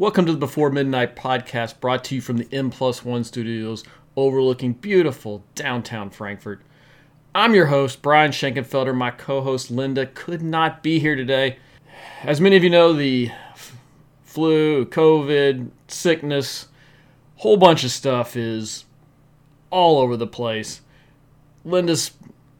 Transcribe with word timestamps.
Welcome 0.00 0.24
to 0.24 0.32
the 0.32 0.38
Before 0.38 0.70
Midnight 0.70 1.14
podcast 1.14 1.78
brought 1.78 2.04
to 2.04 2.14
you 2.14 2.22
from 2.22 2.38
the 2.38 2.48
M 2.50 2.70
Plus 2.70 3.04
One 3.04 3.22
studios 3.22 3.84
overlooking 4.16 4.72
beautiful 4.72 5.44
downtown 5.54 6.08
Frankfort. 6.08 6.62
I'm 7.34 7.54
your 7.54 7.66
host, 7.66 8.00
Brian 8.00 8.30
Schenkenfelder. 8.30 8.96
My 8.96 9.10
co 9.10 9.42
host, 9.42 9.70
Linda, 9.70 10.06
could 10.06 10.40
not 10.40 10.82
be 10.82 11.00
here 11.00 11.16
today. 11.16 11.58
As 12.22 12.40
many 12.40 12.56
of 12.56 12.64
you 12.64 12.70
know, 12.70 12.94
the 12.94 13.30
flu, 14.24 14.86
COVID, 14.86 15.68
sickness, 15.88 16.68
whole 17.36 17.58
bunch 17.58 17.84
of 17.84 17.90
stuff 17.90 18.36
is 18.36 18.86
all 19.68 19.98
over 19.98 20.16
the 20.16 20.26
place. 20.26 20.80
Linda's 21.62 22.12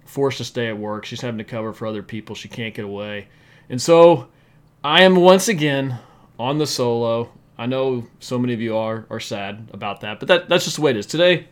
forced 0.05 0.37
to 0.37 0.45
stay 0.45 0.69
at 0.69 0.77
work. 0.77 1.07
She's 1.07 1.23
having 1.23 1.39
to 1.39 1.45
cover 1.45 1.73
for 1.73 1.87
other 1.87 2.03
people. 2.03 2.35
She 2.35 2.49
can't 2.49 2.75
get 2.75 2.85
away. 2.85 3.29
And 3.71 3.81
so 3.81 4.29
I 4.85 5.05
am 5.05 5.17
once 5.17 5.49
again 5.49 6.01
on 6.41 6.57
the 6.57 6.67
solo. 6.67 7.31
I 7.59 7.67
know 7.67 8.07
so 8.19 8.39
many 8.39 8.55
of 8.55 8.63
you 8.63 8.75
are 8.75 9.07
are 9.11 9.21
sad 9.21 9.69
about 9.75 10.01
that, 10.01 10.19
but 10.19 10.29
that 10.29 10.49
that's 10.49 10.65
just 10.65 10.77
the 10.77 10.83
way 10.83 10.91
it 10.93 10.97
is. 10.97 11.07
Today 11.07 11.49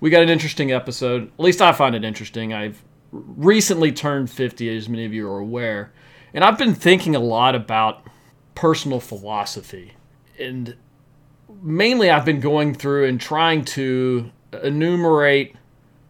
we 0.00 0.08
got 0.08 0.22
an 0.22 0.30
interesting 0.30 0.72
episode. 0.72 1.30
At 1.38 1.40
least 1.40 1.60
I 1.60 1.72
find 1.72 1.94
it 1.94 2.02
interesting. 2.02 2.54
I've 2.54 2.82
recently 3.12 3.92
turned 3.92 4.30
50 4.30 4.74
as 4.74 4.88
many 4.88 5.04
of 5.04 5.12
you 5.12 5.28
are 5.30 5.38
aware, 5.38 5.92
and 6.32 6.42
I've 6.42 6.56
been 6.56 6.74
thinking 6.74 7.14
a 7.14 7.20
lot 7.20 7.54
about 7.54 8.02
personal 8.54 9.00
philosophy. 9.00 9.92
And 10.38 10.76
mainly 11.62 12.08
I've 12.08 12.24
been 12.24 12.40
going 12.40 12.72
through 12.72 13.06
and 13.06 13.20
trying 13.20 13.66
to 13.66 14.30
enumerate 14.62 15.56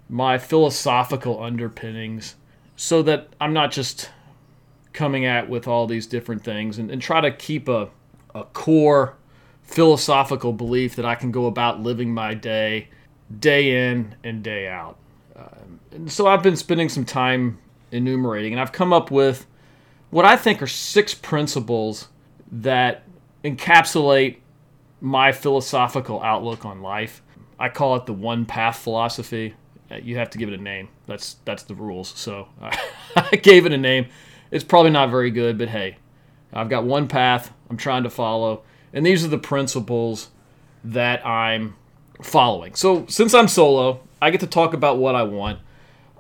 my 0.09 0.39
philosophical 0.39 1.43
underpinnings 1.43 2.37
so 2.77 3.03
that 3.03 3.31
I'm 3.41 3.53
not 3.53 3.73
just 3.73 4.11
coming 4.93 5.25
at 5.25 5.49
with 5.49 5.67
all 5.69 5.87
these 5.87 6.07
different 6.07 6.45
things 6.45 6.79
and, 6.79 6.91
and 6.91 7.01
try 7.01 7.21
to 7.21 7.31
keep 7.31 7.69
a, 7.69 7.89
a 8.35 8.45
core 8.45 9.17
philosophical 9.63 10.53
belief 10.53 10.97
that 10.97 11.05
I 11.05 11.15
can 11.15 11.31
go 11.31 11.47
about 11.47 11.81
living 11.81 12.13
my 12.13 12.35
day 12.35 12.89
day 13.39 13.89
in 13.91 14.15
and 14.25 14.43
day 14.43 14.67
out. 14.69 14.97
Um, 15.37 15.81
and 15.93 16.11
so 16.11 16.27
I've 16.27 16.43
been 16.43 16.57
spending 16.57 16.89
some 16.89 17.05
time 17.05 17.59
enumerating, 17.93 18.53
and 18.53 18.61
I've 18.61 18.73
come 18.73 18.93
up 18.93 19.11
with 19.11 19.47
what 20.11 20.25
I 20.25 20.37
think 20.37 20.61
are 20.61 20.67
six 20.67 21.15
principles 21.15 22.09
that 22.51 23.05
encapsulate 23.45 24.39
my 25.01 25.33
philosophical 25.33 26.21
outlook 26.23 26.65
on 26.65 26.83
life. 26.83 27.23
I 27.59 27.69
call 27.69 27.97
it 27.97 28.07
the 28.07 28.13
one 28.13 28.45
path 28.45 28.79
philosophy. 28.79 29.55
Uh, 29.91 29.97
You 29.97 30.17
have 30.17 30.31
to 30.31 30.39
give 30.39 30.49
it 30.49 30.59
a 30.59 30.63
name. 30.63 30.89
That's 31.07 31.37
that's 31.45 31.63
the 31.63 31.75
rules. 31.75 32.09
So 32.09 32.49
I 33.17 33.37
gave 33.37 33.67
it 33.67 33.73
a 33.73 33.79
name. 33.79 34.07
It's 34.51 34.65
probably 34.65 34.91
not 34.91 35.11
very 35.11 35.31
good, 35.31 35.59
but 35.59 35.69
hey, 35.69 35.97
I've 36.53 36.69
got 36.69 36.85
one 36.85 37.09
path 37.09 37.53
I'm 37.69 37.77
trying 37.77 38.03
to 38.03 38.11
follow, 38.11 38.63
and 38.93 39.07
these 39.07 39.25
are 39.25 39.29
the 39.29 39.39
principles 39.39 40.31
that 40.83 41.25
I'm 41.25 41.77
following. 42.23 42.75
So 42.75 43.07
since 43.07 43.33
I'm 43.33 43.49
solo, 43.49 44.01
I 44.21 44.31
get 44.31 44.41
to 44.41 44.47
talk 44.47 44.75
about 44.75 44.99
what 44.99 45.15
I 45.15 45.23
want. 45.23 45.61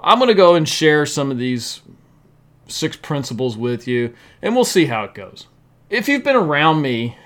I'm 0.02 0.18
going 0.18 0.28
to 0.28 0.34
go 0.34 0.54
and 0.54 0.68
share 0.68 1.04
some 1.06 1.30
of 1.30 1.38
these 1.38 1.82
six 2.68 2.96
principles 2.96 3.56
with 3.56 3.88
you, 3.88 4.14
and 4.40 4.54
we'll 4.54 4.64
see 4.64 4.86
how 4.86 5.04
it 5.04 5.14
goes. 5.14 5.46
If 5.90 6.08
you've 6.08 6.24
been 6.24 6.36
around 6.36 6.82
me 6.82 7.16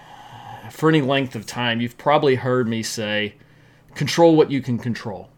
for 0.70 0.88
any 0.88 1.02
length 1.02 1.36
of 1.36 1.44
time, 1.44 1.80
you've 1.80 1.98
probably 1.98 2.36
heard 2.36 2.66
me 2.66 2.82
say, 2.82 3.34
control 3.94 4.36
what 4.36 4.50
you 4.50 4.62
can 4.62 4.78
control. 4.78 5.28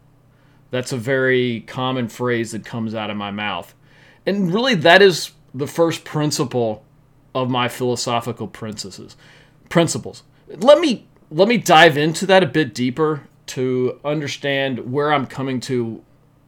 That's 0.71 0.91
a 0.91 0.97
very 0.97 1.61
common 1.61 2.07
phrase 2.07 2.51
that 2.53 2.65
comes 2.65 2.95
out 2.95 3.09
of 3.09 3.17
my 3.17 3.31
mouth. 3.31 3.75
And 4.25 4.53
really, 4.53 4.75
that 4.75 5.01
is 5.01 5.31
the 5.57 5.67
first 5.67 6.03
principle 6.03 6.83
of 7.33 7.49
my 7.49 7.67
philosophical 7.67 8.47
principles. 8.47 9.17
Principles. 9.69 10.23
Let 10.47 10.79
me 10.79 11.07
let 11.29 11.47
me 11.47 11.57
dive 11.57 11.97
into 11.97 12.25
that 12.27 12.43
a 12.43 12.45
bit 12.45 12.73
deeper 12.73 13.27
to 13.47 13.99
understand 14.05 14.91
where 14.91 15.11
I'm 15.11 15.25
coming 15.25 15.59
to 15.61 16.03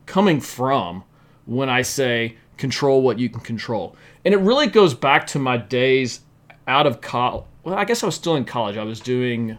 coming 0.06 0.40
from 0.40 1.04
when 1.46 1.70
I 1.70 1.82
say 1.82 2.38
control 2.58 3.02
what 3.02 3.20
you 3.20 3.30
can 3.30 3.42
control. 3.42 3.96
And 4.24 4.34
it 4.34 4.38
really 4.38 4.68
goes 4.68 4.94
back 4.94 5.28
to 5.28 5.40
my 5.40 5.58
days 5.58 6.22
out 6.68 6.86
of 6.88 7.02
college. 7.02 7.46
Well, 7.64 7.76
I 7.76 7.84
guess 7.84 8.04
I 8.04 8.06
was 8.06 8.16
still 8.16 8.36
in 8.36 8.46
college. 8.46 8.78
I 8.78 8.84
was 8.84 9.00
doing 9.00 9.58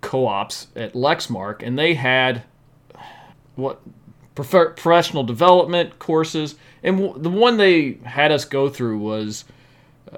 co-ops 0.00 0.68
at 0.76 0.92
Lexmark 0.92 1.62
and 1.62 1.78
they 1.78 1.94
had 1.94 2.44
what 3.56 3.80
prof- 4.34 4.76
professional 4.76 5.24
development 5.24 5.98
courses 5.98 6.54
and 6.82 6.98
w- 6.98 7.22
the 7.22 7.30
one 7.30 7.56
they 7.56 7.98
had 8.04 8.32
us 8.32 8.44
go 8.44 8.68
through 8.68 8.98
was 8.98 9.44
uh, 10.12 10.16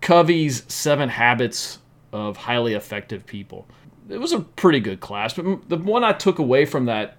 Covey's 0.00 0.64
7 0.68 1.08
habits 1.08 1.78
of 2.12 2.36
highly 2.36 2.74
effective 2.74 3.26
people. 3.26 3.66
It 4.08 4.18
was 4.18 4.32
a 4.32 4.40
pretty 4.40 4.80
good 4.80 5.00
class, 5.00 5.34
but 5.34 5.44
m- 5.44 5.62
the 5.68 5.76
one 5.78 6.04
I 6.04 6.12
took 6.12 6.38
away 6.38 6.64
from 6.64 6.86
that 6.86 7.16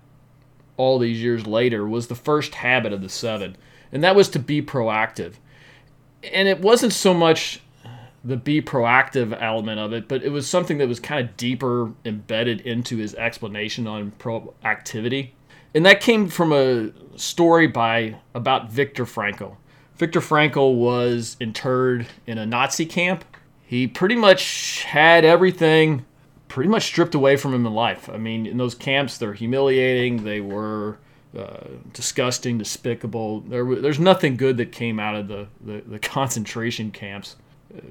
all 0.78 1.00
these 1.00 1.22
years 1.22 1.48
later 1.48 1.88
was 1.88 2.08
the 2.08 2.16
first 2.16 2.56
habit 2.56 2.94
of 2.94 3.02
the 3.02 3.10
7, 3.10 3.56
and 3.92 4.04
that 4.04 4.16
was 4.16 4.30
to 4.30 4.40
be 4.40 4.62
proactive. 4.62 5.36
And 6.34 6.48
it 6.48 6.60
wasn't 6.60 6.94
so 6.94 7.14
much 7.14 7.62
the 8.26 8.36
be 8.36 8.60
proactive 8.60 9.40
element 9.40 9.80
of 9.80 9.94
it, 9.94 10.08
but 10.08 10.24
it 10.24 10.30
was 10.30 10.48
something 10.48 10.80
that 10.80 10.88
was 10.88 11.00
kind 11.00 11.24
of 11.24 11.38
deeper 11.38 11.92
embedded 12.04 12.62
into 12.62 12.98
his 12.98 13.14
explanation 13.16 13.86
on 13.86 14.12
proactivity. 14.14 15.30
And 15.76 15.86
that 15.86 16.02
came 16.02 16.28
from 16.28 16.52
a 16.52 16.92
story 17.16 17.68
by 17.68 18.18
about 18.34 18.72
Viktor 18.72 19.06
Frankl. 19.06 19.58
Viktor 19.96 20.20
Frankl 20.20 20.76
was 20.76 21.38
interred 21.40 22.08
in 22.28 22.38
a 22.38 22.46
Nazi 22.46 22.86
camp. 22.86 23.24
He 23.66 23.88
pretty 23.88 24.16
much 24.16 24.84
had 24.84 25.26
everything 25.26 26.06
pretty 26.48 26.70
much 26.70 26.84
stripped 26.84 27.16
away 27.16 27.36
from 27.36 27.54
him 27.54 27.66
in 27.66 27.74
life. 27.74 28.10
I 28.10 28.18
mean, 28.18 28.46
in 28.46 28.58
those 28.58 28.76
camps, 28.76 29.18
they're 29.18 29.34
humiliating. 29.34 30.24
They 30.24 30.42
were 30.42 31.00
uh, 31.38 31.68
disgusting, 31.92 32.58
despicable. 32.58 33.42
There, 33.42 33.76
there's 33.76 34.00
nothing 34.00 34.38
good 34.38 34.58
that 34.58 34.72
came 34.72 35.00
out 35.00 35.16
of 35.16 35.28
the, 35.28 35.48
the, 35.60 35.82
the 35.86 36.00
concentration 36.16 36.92
camps 36.92 37.36
uh, 37.76 37.82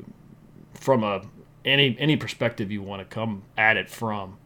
from 0.73 1.05
a 1.05 1.23
any 1.65 1.97
any 1.99 2.17
perspective 2.17 2.71
you 2.71 2.83
want 2.83 3.01
to 3.01 3.07
come 3.07 3.43
at 3.57 3.77
it 3.77 3.89
from 3.89 4.37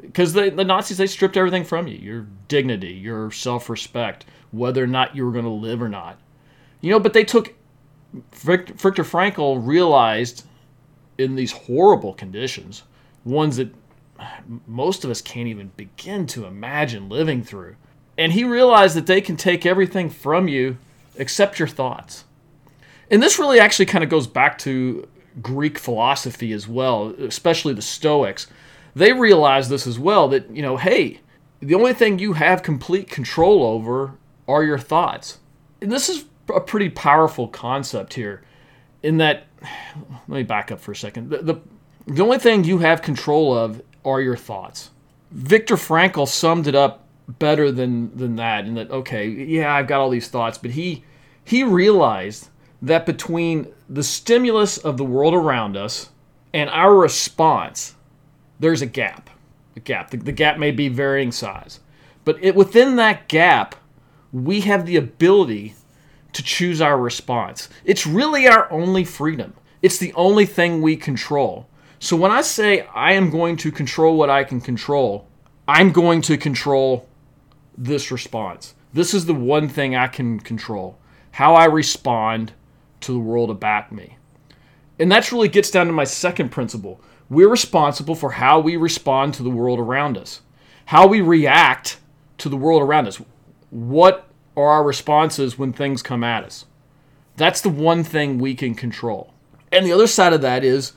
because 0.00 0.32
the, 0.32 0.50
the 0.50 0.64
Nazis 0.64 0.98
they 0.98 1.06
stripped 1.06 1.36
everything 1.36 1.64
from 1.64 1.86
you 1.86 1.96
your 1.98 2.26
dignity 2.48 2.92
your 2.92 3.30
self-respect 3.30 4.24
whether 4.50 4.82
or 4.82 4.86
not 4.86 5.14
you 5.14 5.24
were 5.24 5.32
going 5.32 5.44
to 5.44 5.50
live 5.50 5.82
or 5.82 5.88
not. 5.88 6.18
You 6.80 6.90
know 6.90 7.00
but 7.00 7.12
they 7.12 7.24
took 7.24 7.54
Viktor, 8.32 8.74
Frankl 8.74 9.64
realized 9.64 10.44
in 11.18 11.36
these 11.36 11.52
horrible 11.52 12.14
conditions 12.14 12.82
ones 13.24 13.56
that 13.56 13.74
most 14.66 15.04
of 15.04 15.10
us 15.10 15.22
can't 15.22 15.48
even 15.48 15.70
begin 15.76 16.26
to 16.26 16.44
imagine 16.44 17.08
living 17.08 17.42
through. 17.42 17.76
And 18.18 18.32
he 18.32 18.44
realized 18.44 18.96
that 18.96 19.06
they 19.06 19.20
can 19.20 19.36
take 19.36 19.64
everything 19.64 20.10
from 20.10 20.48
you 20.48 20.78
except 21.16 21.58
your 21.58 21.68
thoughts. 21.68 22.24
And 23.10 23.22
this 23.22 23.38
really 23.38 23.58
actually 23.58 23.86
kind 23.86 24.04
of 24.04 24.10
goes 24.10 24.26
back 24.26 24.58
to 24.58 25.08
Greek 25.40 25.78
philosophy 25.78 26.52
as 26.52 26.68
well, 26.68 27.08
especially 27.18 27.74
the 27.74 27.82
Stoics. 27.82 28.46
They 28.94 29.12
realized 29.12 29.70
this 29.70 29.86
as 29.86 29.98
well 29.98 30.28
that, 30.28 30.54
you 30.54 30.62
know, 30.62 30.76
hey, 30.76 31.20
the 31.60 31.74
only 31.74 31.94
thing 31.94 32.18
you 32.18 32.32
have 32.34 32.62
complete 32.62 33.08
control 33.10 33.62
over 33.62 34.14
are 34.48 34.64
your 34.64 34.78
thoughts. 34.78 35.38
And 35.80 35.92
this 35.92 36.08
is 36.08 36.24
a 36.52 36.60
pretty 36.60 36.88
powerful 36.88 37.48
concept 37.48 38.14
here 38.14 38.42
in 39.02 39.18
that 39.18 39.46
let 40.28 40.28
me 40.28 40.42
back 40.42 40.72
up 40.72 40.80
for 40.80 40.92
a 40.92 40.96
second. 40.96 41.30
The, 41.30 41.38
the, 41.38 41.60
the 42.06 42.22
only 42.22 42.38
thing 42.38 42.64
you 42.64 42.78
have 42.78 43.02
control 43.02 43.56
of 43.56 43.82
are 44.04 44.20
your 44.20 44.36
thoughts. 44.36 44.90
Viktor 45.30 45.76
Frankl 45.76 46.26
summed 46.26 46.66
it 46.66 46.74
up 46.74 47.06
better 47.38 47.70
than 47.70 48.16
than 48.16 48.36
that 48.36 48.66
in 48.66 48.74
that 48.74 48.90
okay, 48.90 49.28
yeah, 49.28 49.72
I've 49.72 49.86
got 49.86 50.00
all 50.00 50.10
these 50.10 50.28
thoughts, 50.28 50.58
but 50.58 50.72
he 50.72 51.04
he 51.44 51.62
realized 51.62 52.48
that 52.82 53.06
between 53.06 53.72
the 53.88 54.02
stimulus 54.02 54.78
of 54.78 54.96
the 54.96 55.04
world 55.04 55.34
around 55.34 55.76
us 55.76 56.10
and 56.52 56.68
our 56.70 56.94
response, 56.94 57.94
there's 58.60 58.82
a 58.82 58.86
gap. 58.86 59.28
A 59.76 59.80
gap. 59.80 60.10
The, 60.10 60.18
the 60.18 60.32
gap 60.32 60.58
may 60.58 60.70
be 60.70 60.88
varying 60.88 61.32
size, 61.32 61.80
but 62.24 62.38
it, 62.42 62.54
within 62.54 62.96
that 62.96 63.28
gap, 63.28 63.74
we 64.32 64.60
have 64.60 64.86
the 64.86 64.96
ability 64.96 65.74
to 66.32 66.42
choose 66.42 66.80
our 66.80 66.98
response. 66.98 67.68
It's 67.84 68.06
really 68.06 68.46
our 68.46 68.70
only 68.70 69.04
freedom. 69.04 69.54
It's 69.82 69.98
the 69.98 70.12
only 70.14 70.46
thing 70.46 70.80
we 70.80 70.96
control. 70.96 71.66
So 71.98 72.16
when 72.16 72.30
I 72.30 72.42
say 72.42 72.86
I 72.94 73.12
am 73.12 73.30
going 73.30 73.56
to 73.58 73.72
control 73.72 74.16
what 74.16 74.30
I 74.30 74.44
can 74.44 74.60
control, 74.60 75.26
I'm 75.66 75.92
going 75.92 76.22
to 76.22 76.36
control 76.36 77.08
this 77.76 78.10
response. 78.10 78.74
This 78.92 79.14
is 79.14 79.26
the 79.26 79.34
one 79.34 79.68
thing 79.68 79.94
I 79.94 80.08
can 80.08 80.40
control. 80.40 80.98
How 81.32 81.54
I 81.54 81.64
respond 81.64 82.52
to 83.00 83.12
the 83.12 83.18
world 83.18 83.50
about 83.50 83.92
me. 83.92 84.16
And 84.98 85.10
that 85.10 85.32
really 85.32 85.48
gets 85.48 85.70
down 85.70 85.86
to 85.86 85.92
my 85.92 86.04
second 86.04 86.50
principle. 86.50 87.00
We're 87.30 87.48
responsible 87.48 88.16
for 88.16 88.32
how 88.32 88.58
we 88.58 88.76
respond 88.76 89.34
to 89.34 89.44
the 89.44 89.50
world 89.50 89.78
around 89.78 90.18
us, 90.18 90.42
how 90.86 91.06
we 91.06 91.20
react 91.20 91.98
to 92.38 92.48
the 92.48 92.56
world 92.56 92.82
around 92.82 93.06
us. 93.06 93.20
What 93.70 94.28
are 94.56 94.66
our 94.66 94.84
responses 94.84 95.56
when 95.56 95.72
things 95.72 96.02
come 96.02 96.24
at 96.24 96.42
us? 96.42 96.66
That's 97.36 97.60
the 97.60 97.70
one 97.70 98.02
thing 98.02 98.38
we 98.38 98.54
can 98.54 98.74
control. 98.74 99.32
And 99.70 99.86
the 99.86 99.92
other 99.92 100.08
side 100.08 100.32
of 100.32 100.40
that 100.42 100.64
is 100.64 100.92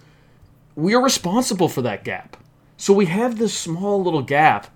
we 0.76 0.96
are 0.96 1.04
responsible 1.04 1.70
for 1.70 1.84
that 1.84 2.04
gap. 2.04 2.36
So 2.78 2.94
we 2.94 3.06
have 3.06 3.38
this 3.38 3.54
small 3.54 4.04
little 4.04 4.24
gap, 4.24 4.68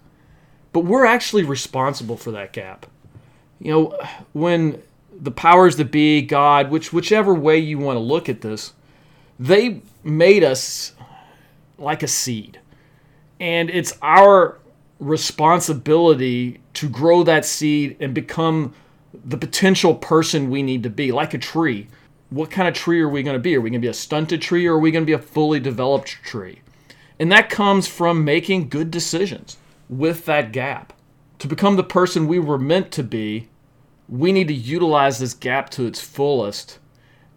but 0.71 0.81
we're 0.81 1.05
actually 1.05 1.43
responsible 1.43 2.17
for 2.17 2.31
that 2.31 2.53
gap. 2.53 2.85
You 3.59 3.71
know, 3.71 3.99
when 4.33 4.81
the 5.11 5.31
powers 5.31 5.77
that 5.77 5.91
be, 5.91 6.21
God, 6.21 6.69
which 6.69 6.93
whichever 6.93 7.33
way 7.33 7.57
you 7.57 7.79
want 7.79 7.95
to 7.95 8.01
look 8.01 8.29
at 8.29 8.41
this, 8.41 8.73
they 9.39 9.81
made 10.03 10.43
us 10.43 10.93
like 11.77 12.03
a 12.03 12.07
seed. 12.07 12.59
And 13.39 13.69
it's 13.69 13.97
our 14.01 14.57
responsibility 14.99 16.59
to 16.73 16.89
grow 16.89 17.23
that 17.23 17.45
seed 17.45 17.97
and 17.99 18.13
become 18.13 18.73
the 19.25 19.37
potential 19.37 19.95
person 19.95 20.49
we 20.49 20.63
need 20.63 20.83
to 20.83 20.89
be, 20.89 21.11
like 21.11 21.33
a 21.33 21.37
tree. 21.37 21.87
What 22.29 22.51
kind 22.51 22.67
of 22.67 22.73
tree 22.73 23.01
are 23.01 23.09
we 23.09 23.23
going 23.23 23.35
to 23.35 23.39
be? 23.39 23.55
Are 23.55 23.61
we 23.61 23.69
going 23.69 23.81
to 23.81 23.85
be 23.85 23.89
a 23.89 23.93
stunted 23.93 24.41
tree 24.41 24.67
or 24.67 24.75
are 24.75 24.79
we 24.79 24.91
going 24.91 25.03
to 25.03 25.07
be 25.07 25.13
a 25.13 25.19
fully 25.19 25.59
developed 25.59 26.09
tree? 26.23 26.61
And 27.19 27.31
that 27.31 27.49
comes 27.49 27.87
from 27.87 28.25
making 28.25 28.69
good 28.69 28.91
decisions 28.91 29.57
with 29.89 30.25
that 30.25 30.51
gap. 30.51 30.93
To 31.39 31.47
become 31.47 31.75
the 31.75 31.83
person 31.83 32.27
we 32.27 32.39
were 32.39 32.59
meant 32.59 32.91
to 32.91 33.03
be, 33.03 33.47
we 34.09 34.31
need 34.31 34.47
to 34.47 34.53
utilize 34.53 35.19
this 35.19 35.33
gap 35.33 35.69
to 35.71 35.85
its 35.85 36.01
fullest 36.01 36.79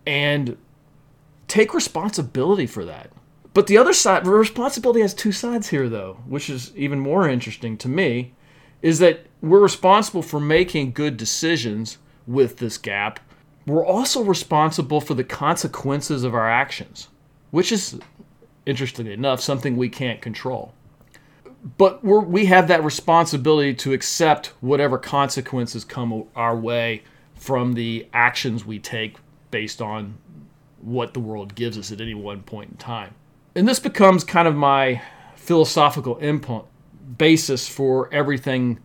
and 0.06 0.56
take 1.48 1.74
responsibility 1.74 2.66
for 2.66 2.84
that. 2.84 3.10
But 3.60 3.66
the 3.66 3.76
other 3.76 3.92
side, 3.92 4.26
responsibility 4.26 5.02
has 5.02 5.12
two 5.12 5.32
sides 5.32 5.68
here, 5.68 5.86
though, 5.86 6.16
which 6.26 6.48
is 6.48 6.74
even 6.78 6.98
more 6.98 7.28
interesting 7.28 7.76
to 7.76 7.90
me, 7.90 8.32
is 8.80 9.00
that 9.00 9.26
we're 9.42 9.60
responsible 9.60 10.22
for 10.22 10.40
making 10.40 10.92
good 10.92 11.18
decisions 11.18 11.98
with 12.26 12.56
this 12.56 12.78
gap. 12.78 13.20
We're 13.66 13.84
also 13.84 14.24
responsible 14.24 15.02
for 15.02 15.12
the 15.12 15.24
consequences 15.24 16.24
of 16.24 16.34
our 16.34 16.48
actions, 16.48 17.08
which 17.50 17.70
is, 17.70 18.00
interestingly 18.64 19.12
enough, 19.12 19.42
something 19.42 19.76
we 19.76 19.90
can't 19.90 20.22
control. 20.22 20.72
But 21.76 22.02
we 22.02 22.46
have 22.46 22.66
that 22.68 22.82
responsibility 22.82 23.74
to 23.74 23.92
accept 23.92 24.54
whatever 24.62 24.96
consequences 24.96 25.84
come 25.84 26.24
our 26.34 26.56
way 26.56 27.02
from 27.34 27.74
the 27.74 28.08
actions 28.14 28.64
we 28.64 28.78
take 28.78 29.18
based 29.50 29.82
on 29.82 30.16
what 30.80 31.12
the 31.12 31.20
world 31.20 31.54
gives 31.54 31.76
us 31.76 31.92
at 31.92 32.00
any 32.00 32.14
one 32.14 32.40
point 32.42 32.70
in 32.70 32.76
time. 32.78 33.16
And 33.54 33.66
this 33.66 33.80
becomes 33.80 34.22
kind 34.24 34.46
of 34.46 34.54
my 34.54 35.02
philosophical 35.36 36.18
input 36.20 36.66
basis 37.18 37.68
for 37.68 38.12
everything 38.12 38.78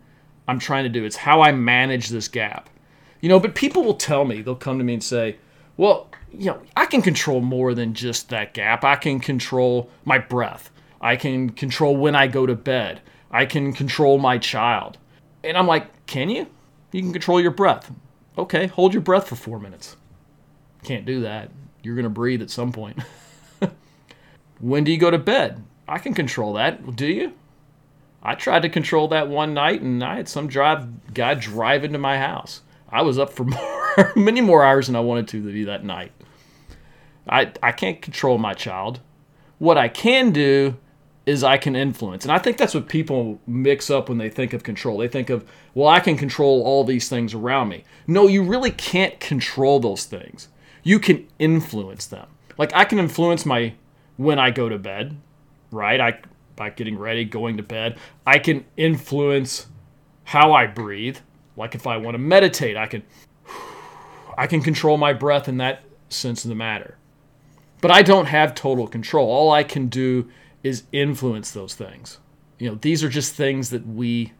I'm 0.47 0.59
trying 0.59 0.83
to 0.83 0.89
do. 0.89 1.05
It's 1.05 1.15
how 1.15 1.41
I 1.41 1.51
manage 1.51 2.09
this 2.09 2.27
gap. 2.27 2.69
You 3.21 3.29
know, 3.29 3.39
but 3.39 3.55
people 3.55 3.83
will 3.83 3.95
tell 3.95 4.25
me, 4.25 4.41
they'll 4.41 4.55
come 4.55 4.77
to 4.77 4.83
me 4.83 4.93
and 4.93 5.03
say, 5.03 5.37
well, 5.77 6.09
you 6.31 6.45
know, 6.47 6.61
I 6.75 6.85
can 6.85 7.01
control 7.01 7.41
more 7.41 7.73
than 7.73 7.93
just 7.93 8.29
that 8.29 8.53
gap. 8.53 8.83
I 8.83 8.95
can 8.95 9.19
control 9.19 9.89
my 10.03 10.17
breath. 10.17 10.71
I 11.01 11.15
can 11.15 11.49
control 11.49 11.95
when 11.95 12.15
I 12.15 12.27
go 12.27 12.45
to 12.45 12.55
bed. 12.55 13.01
I 13.31 13.45
can 13.45 13.73
control 13.73 14.17
my 14.17 14.37
child. 14.37 14.97
And 15.43 15.57
I'm 15.57 15.67
like, 15.67 16.05
can 16.07 16.29
you? 16.29 16.47
You 16.91 17.01
can 17.01 17.11
control 17.11 17.39
your 17.39 17.51
breath. 17.51 17.91
Okay, 18.37 18.67
hold 18.67 18.93
your 18.93 19.01
breath 19.01 19.27
for 19.27 19.35
four 19.35 19.59
minutes. 19.59 19.95
Can't 20.83 21.05
do 21.05 21.21
that. 21.21 21.51
You're 21.83 21.95
going 21.95 22.03
to 22.03 22.09
breathe 22.09 22.41
at 22.41 22.49
some 22.49 22.71
point. 22.71 22.99
when 24.65 24.83
do 24.83 24.91
you 24.91 24.97
go 24.97 25.11
to 25.11 25.19
bed? 25.19 25.63
I 25.87 25.99
can 25.99 26.15
control 26.15 26.53
that. 26.53 26.95
Do 26.95 27.05
you? 27.05 27.33
I 28.23 28.33
tried 28.33 28.63
to 28.63 28.69
control 28.69 29.07
that 29.09 29.27
one 29.27 29.53
night 29.53 29.81
and 29.81 30.03
I 30.03 30.15
had 30.15 30.27
some 30.27 30.47
drive 30.47 31.13
guy 31.13 31.35
drive 31.35 31.83
into 31.83 31.99
my 31.99 32.17
house. 32.17 32.61
I 32.89 33.03
was 33.03 33.19
up 33.19 33.31
for 33.31 33.43
more, 33.43 34.13
many 34.15 34.41
more 34.41 34.63
hours 34.63 34.87
than 34.87 34.95
I 34.95 35.01
wanted 35.01 35.27
to 35.27 35.43
be 35.43 35.65
that 35.65 35.83
night. 35.83 36.11
I, 37.29 37.51
I 37.61 37.71
can't 37.73 38.01
control 38.01 38.39
my 38.39 38.55
child. 38.55 39.01
What 39.59 39.77
I 39.77 39.87
can 39.87 40.31
do 40.31 40.77
is 41.27 41.43
I 41.43 41.57
can 41.57 41.75
influence. 41.75 42.25
And 42.25 42.31
I 42.31 42.39
think 42.39 42.57
that's 42.57 42.73
what 42.73 42.89
people 42.89 43.39
mix 43.45 43.91
up 43.91 44.09
when 44.09 44.17
they 44.17 44.29
think 44.29 44.53
of 44.53 44.63
control. 44.63 44.97
They 44.97 45.07
think 45.07 45.29
of, 45.29 45.47
well, 45.75 45.87
I 45.87 45.99
can 45.99 46.17
control 46.17 46.63
all 46.63 46.83
these 46.83 47.07
things 47.07 47.35
around 47.35 47.69
me. 47.69 47.83
No, 48.07 48.27
you 48.27 48.41
really 48.41 48.71
can't 48.71 49.19
control 49.19 49.79
those 49.79 50.05
things. 50.05 50.47
You 50.81 50.99
can 50.99 51.27
influence 51.37 52.07
them. 52.07 52.27
Like 52.57 52.73
I 52.73 52.83
can 52.85 52.97
influence 52.97 53.45
my 53.45 53.75
when 54.17 54.39
I 54.39 54.51
go 54.51 54.69
to 54.69 54.77
bed, 54.77 55.17
right? 55.71 55.99
I 55.99 56.19
by 56.55 56.69
getting 56.69 56.97
ready, 56.97 57.25
going 57.25 57.57
to 57.57 57.63
bed. 57.63 57.97
I 58.25 58.39
can 58.39 58.65
influence 58.77 59.67
how 60.23 60.53
I 60.53 60.67
breathe. 60.67 61.17
Like 61.57 61.75
if 61.75 61.85
I 61.85 61.97
want 61.97 62.15
to 62.15 62.19
meditate, 62.19 62.77
I 62.77 62.87
can 62.87 63.03
I 64.37 64.47
can 64.47 64.61
control 64.61 64.97
my 64.97 65.13
breath 65.13 65.47
in 65.47 65.57
that 65.57 65.83
sense 66.09 66.45
of 66.45 66.49
the 66.49 66.55
matter. 66.55 66.97
But 67.81 67.91
I 67.91 68.01
don't 68.01 68.25
have 68.25 68.55
total 68.55 68.87
control. 68.87 69.29
All 69.29 69.51
I 69.51 69.63
can 69.63 69.87
do 69.87 70.29
is 70.63 70.83
influence 70.91 71.51
those 71.51 71.75
things. 71.75 72.19
You 72.57 72.69
know, 72.69 72.75
these 72.75 73.03
are 73.03 73.09
just 73.09 73.35
things 73.35 73.69
that 73.69 73.85
we 73.85 74.33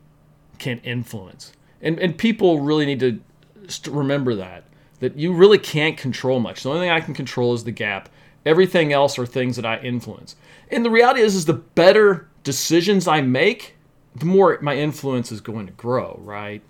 can 0.57 0.79
influence. 0.79 1.51
And, 1.81 1.99
and 1.99 2.17
people 2.17 2.61
really 2.61 2.85
need 2.85 2.99
to 3.01 3.91
remember 3.91 4.35
that, 4.35 4.63
that 4.99 5.17
you 5.17 5.33
really 5.33 5.57
can't 5.57 5.97
control 5.97 6.39
much. 6.39 6.63
The 6.63 6.69
only 6.69 6.81
thing 6.81 6.89
I 6.89 7.01
can 7.01 7.13
control 7.13 7.53
is 7.53 7.63
the 7.63 7.71
gap. 7.71 8.09
Everything 8.45 8.93
else 8.93 9.17
are 9.17 9.25
things 9.25 9.55
that 9.55 9.65
I 9.65 9.79
influence. 9.79 10.35
And 10.69 10.85
the 10.85 10.89
reality 10.89 11.21
is, 11.21 11.35
is 11.35 11.45
the 11.45 11.53
better 11.53 12.29
decisions 12.43 13.07
I 13.07 13.21
make, 13.21 13.75
the 14.15 14.25
more 14.25 14.57
my 14.61 14.75
influence 14.75 15.31
is 15.31 15.41
going 15.41 15.65
to 15.65 15.73
grow, 15.73 16.19
right? 16.23 16.61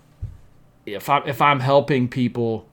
If 0.84 1.08
I'm, 1.08 1.26
if 1.26 1.42
I'm 1.42 1.60
helping 1.60 2.08
people, 2.08 2.66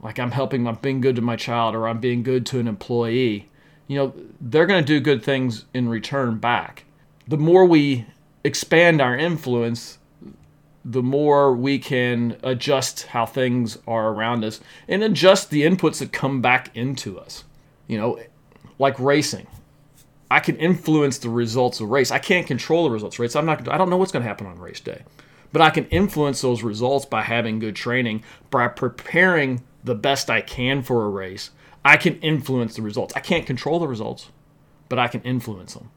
like 0.00 0.18
I'm 0.18 0.32
helping, 0.32 0.66
I'm 0.66 0.76
being 0.76 1.00
good 1.00 1.16
to 1.16 1.22
my 1.22 1.36
child 1.36 1.74
or 1.74 1.88
I'm 1.88 2.00
being 2.00 2.22
good 2.22 2.44
to 2.46 2.58
an 2.58 2.68
employee, 2.68 3.48
you 3.86 3.96
know, 3.96 4.14
they're 4.40 4.66
going 4.66 4.82
to 4.82 4.86
do 4.86 5.00
good 5.00 5.22
things 5.22 5.64
in 5.74 5.88
return 5.88 6.38
back. 6.38 6.84
The 7.26 7.38
more 7.38 7.64
we 7.64 8.06
expand 8.44 9.00
our 9.00 9.16
influence, 9.16 9.98
the 10.84 11.02
more 11.02 11.54
we 11.54 11.78
can 11.78 12.36
adjust 12.42 13.06
how 13.06 13.26
things 13.26 13.78
are 13.86 14.08
around 14.08 14.44
us 14.44 14.60
and 14.88 15.02
adjust 15.02 15.50
the 15.50 15.62
inputs 15.62 15.98
that 15.98 16.12
come 16.12 16.40
back 16.40 16.74
into 16.74 17.18
us. 17.18 17.44
You 17.90 17.98
know, 17.98 18.20
like 18.78 18.98
racing. 19.00 19.46
I 20.30 20.38
can 20.38 20.56
influence 20.56 21.18
the 21.18 21.28
results 21.28 21.80
of 21.80 21.90
race. 21.90 22.12
I 22.12 22.18
can't 22.18 22.46
control 22.46 22.84
the 22.84 22.90
results 22.90 23.16
of 23.16 23.20
race. 23.20 23.34
I'm 23.34 23.46
not 23.46 23.68
I 23.68 23.76
don't 23.76 23.90
know 23.90 23.96
what's 23.96 24.12
going 24.12 24.22
to 24.22 24.28
happen 24.28 24.46
on 24.46 24.58
race 24.60 24.80
day. 24.80 25.02
But 25.52 25.62
I 25.62 25.70
can 25.70 25.86
influence 25.86 26.40
those 26.40 26.62
results 26.62 27.04
by 27.04 27.22
having 27.22 27.58
good 27.58 27.74
training, 27.74 28.22
by 28.50 28.68
preparing 28.68 29.64
the 29.82 29.96
best 29.96 30.30
I 30.30 30.40
can 30.40 30.82
for 30.82 31.04
a 31.04 31.08
race, 31.08 31.50
I 31.84 31.96
can 31.96 32.20
influence 32.20 32.76
the 32.76 32.82
results. 32.82 33.14
I 33.16 33.20
can't 33.20 33.46
control 33.46 33.78
the 33.78 33.88
results, 33.88 34.30
but 34.88 34.98
I 34.98 35.08
can 35.08 35.22
influence 35.22 35.74
them. 35.74 35.90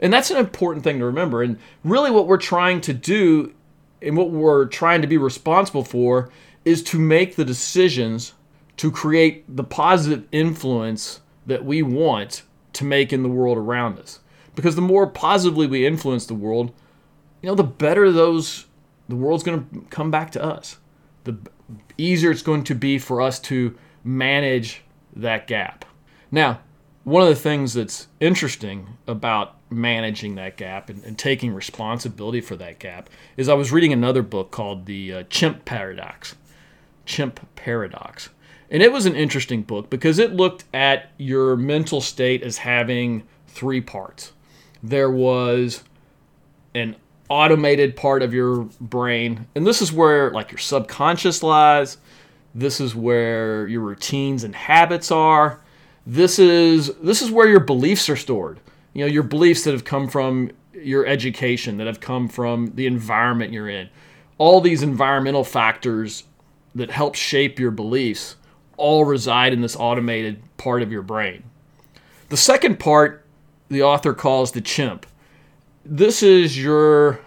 And 0.00 0.12
that's 0.12 0.30
an 0.30 0.36
important 0.36 0.84
thing 0.84 0.98
to 0.98 1.04
remember. 1.04 1.42
And 1.42 1.58
really, 1.82 2.10
what 2.10 2.26
we're 2.26 2.36
trying 2.36 2.80
to 2.82 2.92
do 2.92 3.54
and 4.00 4.16
what 4.16 4.30
we're 4.30 4.66
trying 4.66 5.02
to 5.02 5.08
be 5.08 5.16
responsible 5.16 5.82
for 5.82 6.30
is 6.64 6.82
to 6.84 6.98
make 6.98 7.34
the 7.34 7.44
decisions 7.44 8.34
to 8.78 8.90
create 8.90 9.44
the 9.54 9.64
positive 9.64 10.26
influence 10.32 11.20
that 11.46 11.64
we 11.64 11.82
want 11.82 12.42
to 12.72 12.84
make 12.84 13.12
in 13.12 13.22
the 13.22 13.28
world 13.28 13.58
around 13.58 13.98
us. 13.98 14.20
Because 14.54 14.74
the 14.74 14.82
more 14.82 15.06
positively 15.06 15.66
we 15.66 15.86
influence 15.86 16.26
the 16.26 16.34
world, 16.34 16.72
you 17.42 17.48
know, 17.48 17.54
the 17.54 17.64
better 17.64 18.10
those 18.10 18.66
the 19.08 19.16
world's 19.16 19.42
going 19.42 19.66
to 19.66 19.80
come 19.88 20.10
back 20.10 20.30
to 20.32 20.42
us. 20.42 20.78
The 21.24 21.36
easier 21.96 22.30
it's 22.30 22.42
going 22.42 22.64
to 22.64 22.74
be 22.74 22.98
for 22.98 23.20
us 23.20 23.38
to 23.40 23.76
manage 24.04 24.82
that 25.16 25.46
gap. 25.46 25.84
Now, 26.30 26.60
one 27.04 27.22
of 27.22 27.28
the 27.28 27.34
things 27.34 27.72
that's 27.72 28.08
interesting 28.20 28.98
about 29.06 29.56
managing 29.70 30.34
that 30.34 30.56
gap 30.56 30.90
and, 30.90 31.02
and, 31.04 31.18
taking 31.18 31.54
responsibility 31.54 32.40
for 32.40 32.56
that 32.56 32.78
gap 32.78 33.08
is 33.36 33.48
I 33.48 33.54
was 33.54 33.72
reading 33.72 33.92
another 33.92 34.22
book 34.22 34.50
called 34.50 34.86
The 34.86 35.12
uh, 35.12 35.22
Chimp 35.24 35.64
Paradox. 35.64 36.36
Chimp 37.06 37.40
Paradox. 37.56 38.28
And 38.70 38.82
it 38.82 38.92
was 38.92 39.06
an 39.06 39.16
interesting 39.16 39.62
book 39.62 39.88
because 39.88 40.18
it 40.18 40.34
looked 40.34 40.64
at 40.74 41.10
your 41.16 41.56
mental 41.56 42.00
state 42.00 42.42
as 42.42 42.58
having 42.58 43.26
three 43.46 43.80
parts. 43.80 44.32
There 44.82 45.10
was 45.10 45.82
an 46.74 46.96
automated 47.30 47.96
part 47.96 48.22
of 48.22 48.34
your 48.34 48.68
brain, 48.80 49.46
and 49.54 49.66
this 49.66 49.80
is 49.82 49.92
where 49.92 50.30
like 50.30 50.50
your 50.50 50.58
subconscious 50.58 51.42
lies 51.42 51.98
this 52.54 52.80
is 52.80 52.94
where 52.94 53.66
your 53.68 53.82
routines 53.82 54.44
and 54.44 54.54
habits 54.54 55.10
are. 55.10 55.60
This 56.06 56.38
is 56.38 56.92
this 56.96 57.22
is 57.22 57.30
where 57.30 57.48
your 57.48 57.60
beliefs 57.60 58.08
are 58.08 58.16
stored. 58.16 58.60
You 58.94 59.04
know, 59.04 59.12
your 59.12 59.22
beliefs 59.22 59.64
that 59.64 59.72
have 59.72 59.84
come 59.84 60.08
from 60.08 60.50
your 60.72 61.06
education, 61.06 61.76
that 61.76 61.86
have 61.86 62.00
come 62.00 62.28
from 62.28 62.72
the 62.74 62.86
environment 62.86 63.52
you're 63.52 63.68
in. 63.68 63.90
All 64.38 64.60
these 64.60 64.82
environmental 64.82 65.44
factors 65.44 66.24
that 66.74 66.90
help 66.90 67.14
shape 67.14 67.58
your 67.58 67.70
beliefs 67.70 68.36
all 68.78 69.04
reside 69.04 69.52
in 69.52 69.60
this 69.60 69.76
automated 69.76 70.42
part 70.56 70.82
of 70.82 70.90
your 70.90 71.02
brain. 71.02 71.44
The 72.30 72.36
second 72.36 72.78
part 72.78 73.24
the 73.68 73.82
author 73.82 74.14
calls 74.14 74.52
the 74.52 74.60
chimp. 74.60 75.06
This 75.84 76.22
is 76.22 76.62
your 76.62 77.20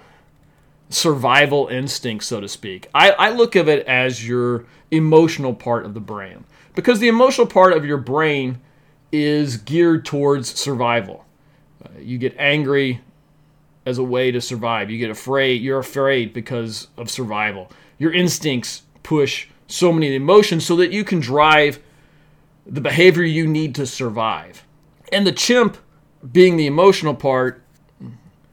survival 0.89 1.67
instinct, 1.67 2.23
so 2.23 2.41
to 2.41 2.47
speak. 2.47 2.87
I, 2.93 3.11
I 3.11 3.29
look 3.29 3.55
at 3.55 3.67
it 3.67 3.85
as 3.85 4.27
your 4.27 4.65
emotional 4.89 5.53
part 5.53 5.85
of 5.85 5.93
the 5.93 5.99
brain 5.99 6.45
because 6.75 6.99
the 6.99 7.07
emotional 7.07 7.47
part 7.47 7.73
of 7.73 7.85
your 7.85 7.97
brain 7.97 8.59
is 9.11 9.57
geared 9.57 10.05
towards 10.05 10.59
survival. 10.59 11.25
Uh, 11.83 11.89
you 11.99 12.17
get 12.17 12.35
angry 12.37 13.01
as 13.85 13.97
a 13.97 14.03
way 14.03 14.31
to 14.31 14.41
survive. 14.41 14.89
You 14.89 14.97
get 14.97 15.09
afraid. 15.09 15.61
You're 15.61 15.79
afraid 15.79 16.33
because 16.33 16.87
of 16.97 17.09
survival. 17.09 17.71
Your 17.97 18.13
instincts 18.13 18.83
push 19.03 19.47
so 19.71 19.91
many 19.91 20.15
emotions 20.15 20.65
so 20.65 20.75
that 20.77 20.91
you 20.91 21.03
can 21.03 21.19
drive 21.19 21.79
the 22.65 22.81
behavior 22.81 23.23
you 23.23 23.47
need 23.47 23.75
to 23.75 23.85
survive. 23.85 24.65
And 25.11 25.25
the 25.25 25.31
chimp 25.31 25.77
being 26.31 26.57
the 26.57 26.67
emotional 26.67 27.15
part 27.15 27.63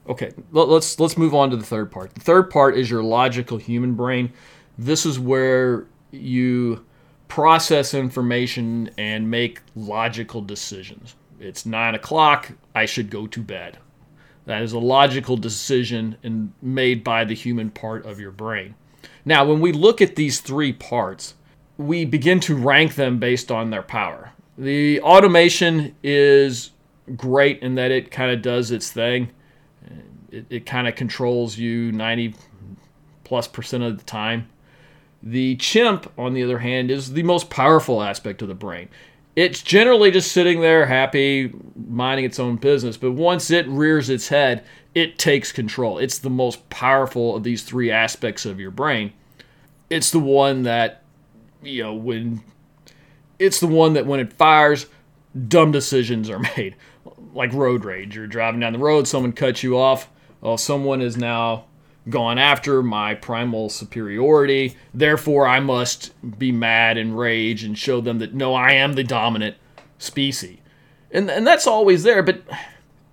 okay 0.07 0.31
let's 0.51 0.99
let's 0.99 1.17
move 1.19 1.35
on 1.35 1.51
to 1.51 1.57
the 1.57 1.65
third 1.65 1.91
part. 1.91 2.13
The 2.15 2.21
third 2.21 2.49
part 2.49 2.77
is 2.77 2.89
your 2.89 3.03
logical 3.03 3.57
human 3.57 3.93
brain. 3.93 4.33
This 4.77 5.05
is 5.05 5.19
where 5.19 5.85
you 6.11 6.83
process 7.27 7.93
information 7.93 8.89
and 8.97 9.29
make 9.29 9.61
logical 9.75 10.41
decisions. 10.41 11.15
It's 11.39 11.65
nine 11.65 11.93
o'clock. 11.95 12.51
I 12.73 12.85
should 12.85 13.09
go 13.09 13.27
to 13.27 13.41
bed. 13.41 13.77
That 14.45 14.63
is 14.63 14.73
a 14.73 14.79
logical 14.79 15.37
decision 15.37 16.17
and 16.23 16.53
made 16.61 17.03
by 17.03 17.23
the 17.23 17.35
human 17.35 17.69
part 17.69 18.05
of 18.05 18.19
your 18.19 18.31
brain 18.31 18.73
now 19.29 19.45
when 19.45 19.61
we 19.61 19.71
look 19.71 20.01
at 20.01 20.15
these 20.15 20.39
three 20.41 20.73
parts 20.73 21.35
we 21.77 22.03
begin 22.03 22.39
to 22.41 22.55
rank 22.55 22.95
them 22.95 23.19
based 23.19 23.49
on 23.51 23.69
their 23.69 23.83
power 23.83 24.33
the 24.59 24.99
automation 24.99 25.95
is 26.03 26.71
great 27.15 27.61
in 27.61 27.75
that 27.75 27.91
it 27.91 28.11
kind 28.11 28.31
of 28.31 28.41
does 28.41 28.71
its 28.71 28.91
thing. 28.91 29.31
It, 30.31 30.45
it 30.49 30.65
kind 30.65 30.87
of 30.87 30.95
controls 30.95 31.57
you 31.57 31.91
90 31.91 32.35
plus 33.23 33.47
percent 33.47 33.83
of 33.83 33.97
the 33.97 34.03
time. 34.03 34.49
The 35.21 35.55
chimp, 35.57 36.11
on 36.17 36.33
the 36.33 36.43
other 36.43 36.59
hand, 36.59 36.91
is 36.91 37.13
the 37.13 37.23
most 37.23 37.49
powerful 37.49 38.01
aspect 38.01 38.41
of 38.41 38.47
the 38.47 38.53
brain. 38.53 38.89
It's 39.35 39.61
generally 39.61 40.11
just 40.11 40.31
sitting 40.31 40.61
there 40.61 40.85
happy, 40.85 41.53
minding 41.87 42.25
its 42.25 42.39
own 42.39 42.57
business, 42.57 42.97
but 42.97 43.11
once 43.11 43.51
it 43.51 43.67
rears 43.67 44.09
its 44.09 44.27
head, 44.29 44.63
it 44.95 45.17
takes 45.17 45.51
control. 45.51 45.97
It's 45.97 46.17
the 46.17 46.29
most 46.29 46.69
powerful 46.69 47.35
of 47.35 47.43
these 47.43 47.63
three 47.63 47.91
aspects 47.91 48.45
of 48.45 48.59
your 48.59 48.71
brain. 48.71 49.13
It's 49.89 50.11
the 50.11 50.19
one 50.19 50.63
that, 50.63 51.03
you 51.63 51.83
know, 51.83 51.93
when 51.93 52.43
it's 53.39 53.59
the 53.59 53.67
one 53.67 53.93
that 53.93 54.05
when 54.05 54.19
it 54.19 54.33
fires, 54.33 54.85
dumb 55.47 55.71
decisions 55.71 56.29
are 56.29 56.39
made 56.57 56.75
like 57.33 57.53
road 57.53 57.85
rage. 57.85 58.15
You're 58.15 58.27
driving 58.27 58.59
down 58.59 58.73
the 58.73 58.79
road, 58.79 59.07
someone 59.07 59.33
cuts 59.33 59.63
you 59.63 59.77
off. 59.77 60.09
Well, 60.41 60.57
someone 60.57 61.01
is 61.01 61.17
now 61.17 61.65
gone 62.09 62.37
after 62.37 62.81
my 62.81 63.13
primal 63.13 63.69
superiority. 63.69 64.75
Therefore, 64.93 65.47
I 65.47 65.59
must 65.59 66.13
be 66.39 66.51
mad 66.51 66.97
and 66.97 67.17
rage 67.17 67.63
and 67.63 67.77
show 67.77 68.01
them 68.01 68.19
that 68.19 68.33
no, 68.33 68.53
I 68.53 68.71
am 68.71 68.93
the 68.93 69.03
dominant 69.03 69.57
species. 69.97 70.57
And, 71.11 71.29
and 71.29 71.45
that's 71.45 71.67
always 71.67 72.03
there, 72.03 72.21
but 72.21 72.41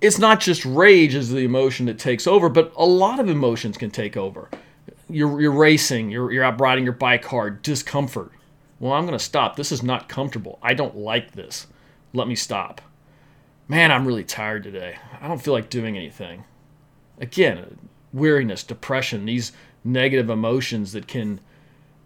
it's 0.01 0.19
not 0.19 0.41
just 0.41 0.65
rage 0.65 1.15
as 1.15 1.31
the 1.31 1.45
emotion 1.45 1.87
that 1.87 1.99
takes 1.99 2.27
over, 2.27 2.49
but 2.49 2.73
a 2.77 2.85
lot 2.85 3.21
of 3.21 3.29
emotions 3.29 3.79
can 3.79 3.91
take 3.91 4.17
over. 4.17 4.51
You're, 5.09 5.41
you're 5.41 5.53
racing, 5.53 6.11
you're, 6.11 6.33
you're 6.33 6.45
out 6.45 6.61
riding 6.61 6.85
your 6.85 6.93
bike 6.93 7.25
hard, 7.25 7.63
discomfort. 7.63 8.33
Well, 8.81 8.93
I'm 8.93 9.07
going 9.07 9.19
to 9.19 9.25
stop. 9.25 9.57
This 9.57 9.73
is 9.73 9.83
not 9.83 10.09
comfortable. 10.09 10.59
I 10.63 10.75
don't 10.75 10.97
like 10.97 11.33
this. 11.33 11.67
Let 12.13 12.29
me 12.29 12.35
stop 12.35 12.81
man, 13.69 13.91
I'm 13.91 14.07
really 14.07 14.25
tired 14.25 14.63
today. 14.63 14.97
I 15.21 15.29
don't 15.29 15.43
feel 15.43 15.55
like 15.55 15.71
doing 15.71 15.97
anything. 15.97 16.45
Again, 17.19 17.79
weariness, 18.13 18.63
depression, 18.63 19.25
these 19.25 19.53
negative 19.85 20.31
emotions 20.31 20.93
that 20.93 21.07
can 21.07 21.41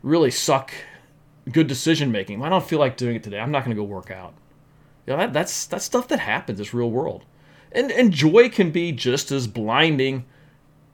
really 0.02 0.30
suck 0.30 0.72
good 1.50 1.66
decision 1.66 2.12
making. 2.12 2.42
I 2.42 2.48
don't 2.48 2.64
feel 2.64 2.78
like 2.78 2.96
doing 2.96 3.16
it 3.16 3.22
today. 3.22 3.40
I'm 3.40 3.50
not 3.50 3.64
going 3.64 3.76
to 3.76 3.80
go 3.80 3.86
work 3.86 4.10
out. 4.10 4.34
You 5.06 5.14
know, 5.14 5.18
that, 5.18 5.32
that's 5.32 5.66
that's 5.66 5.84
stuff 5.84 6.08
that 6.08 6.20
happens. 6.20 6.60
It's 6.60 6.74
real 6.74 6.90
world, 6.90 7.24
and 7.72 7.90
and 7.90 8.12
joy 8.12 8.48
can 8.48 8.70
be 8.70 8.92
just 8.92 9.32
as 9.32 9.46
blinding 9.46 10.24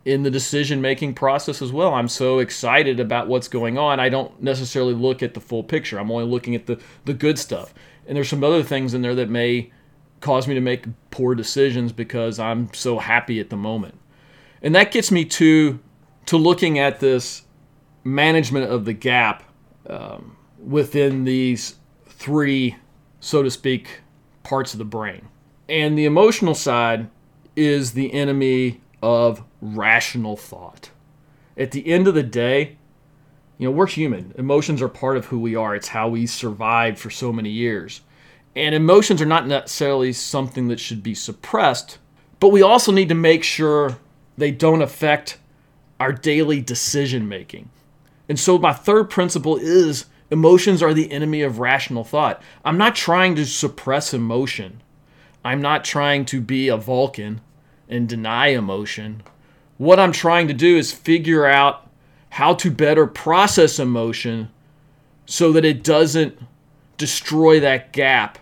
in 0.07 0.23
the 0.23 0.31
decision 0.31 0.81
making 0.81 1.13
process 1.13 1.61
as 1.61 1.73
well. 1.73 1.93
I'm 1.93 2.07
so 2.07 2.39
excited 2.39 3.01
about 3.01 3.27
what's 3.27 3.49
going 3.49 3.77
on. 3.77 3.99
I 3.99 4.09
don't 4.09 4.41
necessarily 4.41 4.95
look 4.95 5.21
at 5.21 5.35
the 5.35 5.41
full 5.41 5.65
picture. 5.65 5.99
I'm 5.99 6.13
only 6.13 6.25
looking 6.25 6.55
at 6.55 6.67
the 6.67 6.81
the 7.05 7.13
good 7.13 7.39
stuff. 7.41 7.75
And 8.07 8.17
there's 8.17 8.29
some 8.29 8.45
other 8.45 8.63
things 8.63 8.95
in 8.95 9.03
there 9.03 9.17
that 9.17 9.29
may 9.29 9.73
cause 10.21 10.47
me 10.47 10.55
to 10.55 10.61
make 10.61 10.87
poor 11.11 11.35
decisions 11.35 11.91
because 11.91 12.39
I'm 12.39 12.73
so 12.73 13.01
happy 13.01 13.41
at 13.41 13.51
the 13.51 13.57
moment. 13.57 13.99
And 14.63 14.77
that 14.77 14.93
gets 14.93 15.11
me 15.11 15.25
to 15.25 15.81
to 16.27 16.37
looking 16.37 16.79
at 16.79 17.01
this 17.01 17.43
management 18.05 18.71
of 18.71 18.85
the 18.85 18.93
gap 18.93 19.43
um, 19.89 20.37
within 20.65 21.25
these 21.25 21.77
three, 22.07 22.77
so 23.19 23.43
to 23.43 23.51
speak, 23.51 24.03
parts 24.45 24.73
of 24.73 24.79
the 24.79 24.85
brain. 24.85 25.29
And 25.69 25.99
the 25.99 26.05
emotional 26.05 26.55
side 26.55 27.11
is 27.57 27.95
the 27.95 28.13
enemy 28.15 28.81
of 29.03 29.43
rational 29.61 30.37
thought. 30.37 30.91
At 31.57 31.71
the 31.71 31.87
end 31.87 32.07
of 32.07 32.15
the 32.15 32.23
day, 32.23 32.77
you 33.59 33.67
know, 33.67 33.73
we're 33.73 33.87
human. 33.87 34.35
Emotions 34.37 34.83
are 34.83 34.89
part 34.89 35.17
of 35.17 35.27
who 35.27 35.39
we 35.39 35.57
are. 35.57 35.75
It's 35.75 35.89
how 35.89 36.09
we 36.09 36.27
survived 36.27 36.99
for 36.99 37.11
so 37.11 37.33
many 37.33 37.51
years. 37.51 38.03
And 38.55 38.75
emotions 38.75 39.21
are 39.23 39.27
not 39.27 39.47
necessarily 39.47 40.13
something 40.13 40.69
that 40.69 40.81
should 40.81 41.03
be 41.03 41.15
suppressed, 41.15 41.99
but 42.41 42.49
we 42.49 42.63
also 42.63 42.93
need 42.93 43.09
to 43.09 43.15
make 43.15 43.45
sure 43.45 43.99
they 44.37 44.51
don't 44.51 44.83
affect 44.83 45.39
our 45.99 46.13
daily 46.13 46.61
decision 46.61 47.29
making. 47.29 47.71
And 48.29 48.39
so, 48.39 48.59
my 48.59 48.73
third 48.73 49.09
principle 49.09 49.57
is 49.57 50.07
emotions 50.31 50.83
are 50.83 50.93
the 50.93 51.11
enemy 51.13 51.43
of 51.43 51.59
rational 51.59 52.05
thought. 52.05 52.43
I'm 52.65 52.79
not 52.79 52.95
trying 52.95 53.37
to 53.37 53.47
suppress 53.47 54.13
emotion, 54.13 54.83
I'm 55.45 55.63
not 55.63 55.85
trying 55.85 56.25
to 56.27 56.41
be 56.41 56.69
a 56.69 56.77
Vulcan 56.77 57.41
and 57.89 58.09
deny 58.09 58.49
emotion. 58.49 59.23
What 59.79 60.01
I'm 60.01 60.13
trying 60.13 60.49
to 60.49 60.55
do 60.55 60.77
is 60.77 60.93
figure 60.93 61.47
out 61.47 61.89
how 62.31 62.55
to 62.55 62.71
better 62.71 63.07
process 63.07 63.79
emotion 63.79 64.51
so 65.27 65.53
that 65.53 65.65
it 65.65 65.83
doesn't 65.83 66.39
destroy 66.99 67.61
that 67.61 67.93
gap 67.93 68.39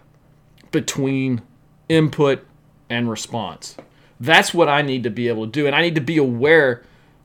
between 0.70 1.42
input 1.88 2.44
and 2.90 3.08
response. 3.10 3.76
That's 4.20 4.54
what 4.54 4.68
I 4.68 4.82
need 4.82 5.02
to 5.04 5.10
be 5.10 5.28
able 5.28 5.46
to 5.46 5.50
do. 5.50 5.66
And 5.66 5.74
I 5.74 5.82
need 5.82 5.94
to 5.96 6.00
be 6.00 6.18
aware 6.18 6.82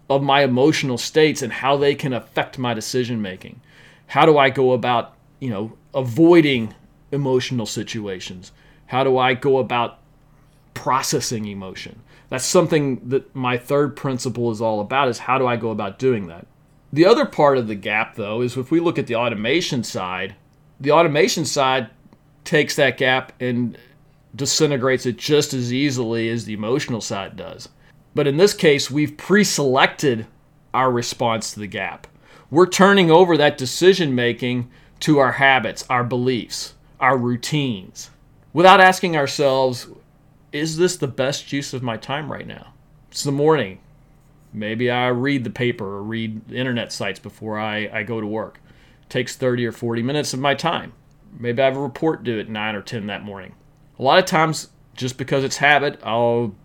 of 0.09 0.23
my 0.23 0.43
emotional 0.43 0.97
states 0.97 1.41
and 1.41 1.53
how 1.53 1.77
they 1.77 1.95
can 1.95 2.13
affect 2.13 2.57
my 2.57 2.73
decision 2.73 3.21
making. 3.21 3.61
How 4.07 4.25
do 4.25 4.38
I 4.38 4.49
go 4.49 4.71
about, 4.71 5.13
you 5.39 5.49
know, 5.49 5.73
avoiding 5.93 6.73
emotional 7.11 7.65
situations? 7.65 8.51
How 8.88 9.03
do 9.03 9.17
I 9.17 9.35
go 9.35 9.59
about 9.59 9.99
processing 10.73 11.45
emotion? 11.45 12.01
That's 12.29 12.45
something 12.45 13.09
that 13.09 13.36
my 13.36 13.57
third 13.57 13.95
principle 13.95 14.51
is 14.51 14.62
all 14.62 14.81
about 14.81 15.07
is 15.07 15.19
how 15.19 15.38
do 15.38 15.48
I 15.48 15.55
go 15.55 15.71
about 15.71 16.00
doing 16.00 16.27
that? 16.27 16.45
The 16.93 17.05
other 17.05 17.25
part 17.25 17.57
of 17.57 17.67
the 17.67 17.75
gap 17.75 18.15
though 18.15 18.41
is 18.41 18.57
if 18.57 18.71
we 18.71 18.79
look 18.79 19.00
at 19.00 19.07
the 19.07 19.15
automation 19.15 19.83
side, 19.83 20.36
the 20.79 20.91
automation 20.91 21.45
side 21.45 21.89
takes 22.43 22.75
that 22.75 22.98
gap 22.98 23.33
and 23.39 23.77
disintegrates 24.36 25.05
it 25.05 25.17
just 25.17 25.53
as 25.53 25.74
easily 25.74 26.29
as 26.29 26.45
the 26.45 26.53
emotional 26.53 27.01
side 27.01 27.36
does. 27.36 27.69
But 28.15 28.27
in 28.27 28.38
this 28.38 28.53
case, 28.53 28.89
we've 28.89 29.17
pre 29.17 29.43
selected 29.43 30.27
our 30.74 30.91
response 30.91 31.51
to 31.51 31.59
the 31.59 31.67
gap. 31.67 32.07
We're 32.51 32.67
turning 32.67 33.12
over 33.12 33.38
that 33.38 33.57
decision 33.57 34.15
making 34.15 34.69
to 35.01 35.19
our 35.19 35.33
habits, 35.33 35.86
our 35.89 36.03
beliefs, 36.03 36.74
our 37.00 37.17
routines, 37.17 38.09
without 38.53 38.81
asking 38.81 39.15
ourselves, 39.15 39.88
is 40.51 40.77
this 40.77 40.98
the 40.98 41.08
best 41.08 41.51
use 41.53 41.74
of 41.74 41.84
my 41.84 41.98
time 41.98 42.32
right 42.32 42.48
now? 42.48 42.74
It's 43.12 43.24
the 43.24 43.32
morning. 43.32 43.79
Maybe 44.51 44.89
I 44.89 45.08
read 45.08 45.44
the 45.44 45.50
paper 45.50 45.86
or 45.86 46.03
read 46.03 46.51
internet 46.51 46.91
sites 46.91 47.20
before 47.20 47.60
I, 47.60 47.89
I 47.91 48.03
go 48.03 48.20
to 48.20 48.27
work. 48.27 48.60
It 49.03 49.10
takes 49.10 49.36
30 49.36 49.65
or 49.68 49.72
40 49.72 50.01
minutes 50.01 50.34
of 50.34 50.39
my 50.39 50.56
time. 50.56 50.94
Maybe 51.38 51.62
I 51.62 51.65
have 51.65 51.77
a 51.77 51.82
report 51.82 52.24
due 52.24 52.39
at 52.39 52.50
9 52.50 52.75
or 52.75 52.82
10 52.82 53.08
that 53.08 53.24
morning. 53.24 53.53
A 54.00 54.03
lot 54.03 54.18
of 54.18 54.25
times, 54.25 54.70
just 54.96 55.18
because 55.18 55.44
it's 55.44 55.58
habit, 55.58 56.00
I'll 56.03 56.56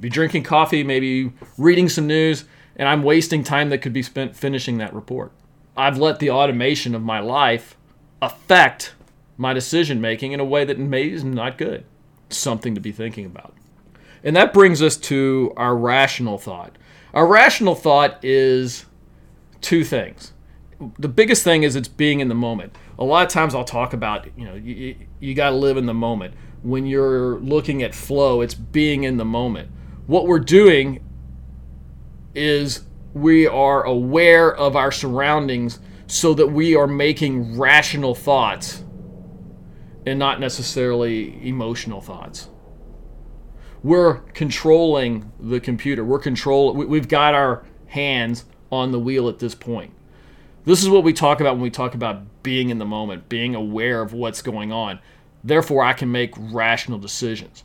be 0.00 0.10
drinking 0.10 0.42
coffee, 0.42 0.84
maybe 0.84 1.32
reading 1.56 1.88
some 1.88 2.06
news, 2.06 2.44
and 2.76 2.88
I'm 2.88 3.02
wasting 3.02 3.42
time 3.42 3.70
that 3.70 3.78
could 3.78 3.92
be 3.92 4.02
spent 4.02 4.36
finishing 4.36 4.78
that 4.78 4.92
report. 4.92 5.32
I've 5.76 5.98
let 5.98 6.18
the 6.18 6.30
automation 6.30 6.94
of 6.94 7.02
my 7.02 7.20
life 7.20 7.76
affect 8.20 8.94
my 9.36 9.52
decision 9.52 10.00
making 10.00 10.32
in 10.32 10.40
a 10.40 10.44
way 10.44 10.64
that 10.64 10.78
maybe 10.78 11.14
is 11.14 11.24
not 11.24 11.58
good. 11.58 11.84
Something 12.36 12.74
to 12.74 12.80
be 12.80 12.92
thinking 12.92 13.26
about. 13.26 13.54
And 14.22 14.34
that 14.36 14.52
brings 14.52 14.80
us 14.82 14.96
to 14.96 15.52
our 15.56 15.76
rational 15.76 16.38
thought. 16.38 16.76
Our 17.12 17.26
rational 17.26 17.74
thought 17.74 18.24
is 18.24 18.86
two 19.60 19.84
things. 19.84 20.32
The 20.98 21.08
biggest 21.08 21.44
thing 21.44 21.62
is 21.62 21.76
it's 21.76 21.88
being 21.88 22.20
in 22.20 22.28
the 22.28 22.34
moment 22.34 22.76
a 22.98 23.04
lot 23.04 23.26
of 23.26 23.32
times 23.32 23.54
I'll 23.54 23.64
talk 23.64 23.92
about, 23.92 24.26
you 24.36 24.44
know, 24.44 24.54
you, 24.54 24.96
you 25.20 25.34
got 25.34 25.50
to 25.50 25.56
live 25.56 25.76
in 25.76 25.86
the 25.86 25.94
moment. 25.94 26.34
When 26.62 26.86
you're 26.86 27.38
looking 27.40 27.82
at 27.82 27.94
flow, 27.94 28.40
it's 28.40 28.54
being 28.54 29.04
in 29.04 29.16
the 29.16 29.24
moment. 29.24 29.70
What 30.06 30.26
we're 30.26 30.38
doing 30.38 31.04
is 32.34 32.82
we 33.12 33.46
are 33.46 33.82
aware 33.84 34.54
of 34.54 34.76
our 34.76 34.92
surroundings 34.92 35.80
so 36.06 36.34
that 36.34 36.48
we 36.48 36.76
are 36.76 36.86
making 36.86 37.58
rational 37.58 38.14
thoughts 38.14 38.83
and 40.06 40.18
not 40.18 40.40
necessarily 40.40 41.46
emotional 41.46 42.00
thoughts. 42.00 42.48
We're 43.82 44.20
controlling 44.32 45.30
the 45.38 45.60
computer. 45.60 46.04
We're 46.04 46.18
control. 46.18 46.72
We've 46.72 47.08
got 47.08 47.34
our 47.34 47.64
hands 47.86 48.44
on 48.72 48.92
the 48.92 48.98
wheel 48.98 49.28
at 49.28 49.38
this 49.38 49.54
point. 49.54 49.92
This 50.64 50.82
is 50.82 50.88
what 50.88 51.04
we 51.04 51.12
talk 51.12 51.40
about 51.40 51.54
when 51.54 51.62
we 51.62 51.70
talk 51.70 51.94
about 51.94 52.42
being 52.42 52.70
in 52.70 52.78
the 52.78 52.86
moment, 52.86 53.28
being 53.28 53.54
aware 53.54 54.00
of 54.00 54.14
what's 54.14 54.40
going 54.40 54.72
on. 54.72 54.98
Therefore, 55.42 55.84
I 55.84 55.92
can 55.92 56.10
make 56.10 56.32
rational 56.36 56.98
decisions. 56.98 57.64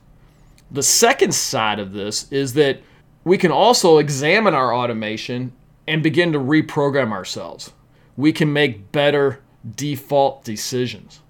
The 0.69 0.83
second 0.83 1.33
side 1.33 1.79
of 1.79 1.93
this 1.93 2.29
is 2.31 2.53
that 2.53 2.81
we 3.23 3.37
can 3.37 3.51
also 3.51 3.97
examine 3.97 4.53
our 4.53 4.73
automation 4.75 5.53
and 5.87 6.03
begin 6.03 6.33
to 6.33 6.39
reprogram 6.39 7.11
ourselves. 7.11 7.71
We 8.17 8.33
can 8.33 8.51
make 8.51 8.91
better 8.91 9.41
default 9.75 10.43
decisions. 10.43 11.21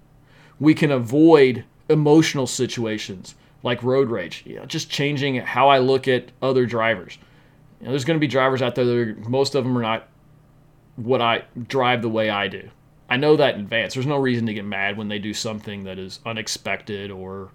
We 0.60 0.74
can 0.74 0.92
avoid 0.92 1.64
emotional 1.88 2.46
situations 2.46 3.34
like 3.62 3.82
road 3.82 4.08
rage, 4.10 4.42
you 4.46 4.56
know, 4.56 4.64
just 4.64 4.88
changing 4.88 5.36
how 5.36 5.68
I 5.68 5.78
look 5.78 6.08
at 6.08 6.30
other 6.40 6.64
drivers. 6.66 7.18
You 7.80 7.86
know, 7.86 7.92
there's 7.92 8.04
going 8.04 8.16
to 8.16 8.20
be 8.20 8.28
drivers 8.28 8.62
out 8.62 8.74
there 8.74 8.84
that 8.84 8.96
are, 8.96 9.14
most 9.28 9.54
of 9.54 9.64
them 9.64 9.76
are 9.76 9.82
not 9.82 10.08
what 10.96 11.20
I 11.20 11.44
drive 11.68 12.02
the 12.02 12.08
way 12.08 12.30
I 12.30 12.48
do. 12.48 12.70
I 13.08 13.16
know 13.16 13.36
that 13.36 13.54
in 13.54 13.60
advance. 13.62 13.94
There's 13.94 14.06
no 14.06 14.18
reason 14.18 14.46
to 14.46 14.54
get 14.54 14.64
mad 14.64 14.96
when 14.96 15.08
they 15.08 15.18
do 15.18 15.34
something 15.34 15.84
that 15.84 15.98
is 15.98 16.20
unexpected 16.24 17.10
or 17.10 17.50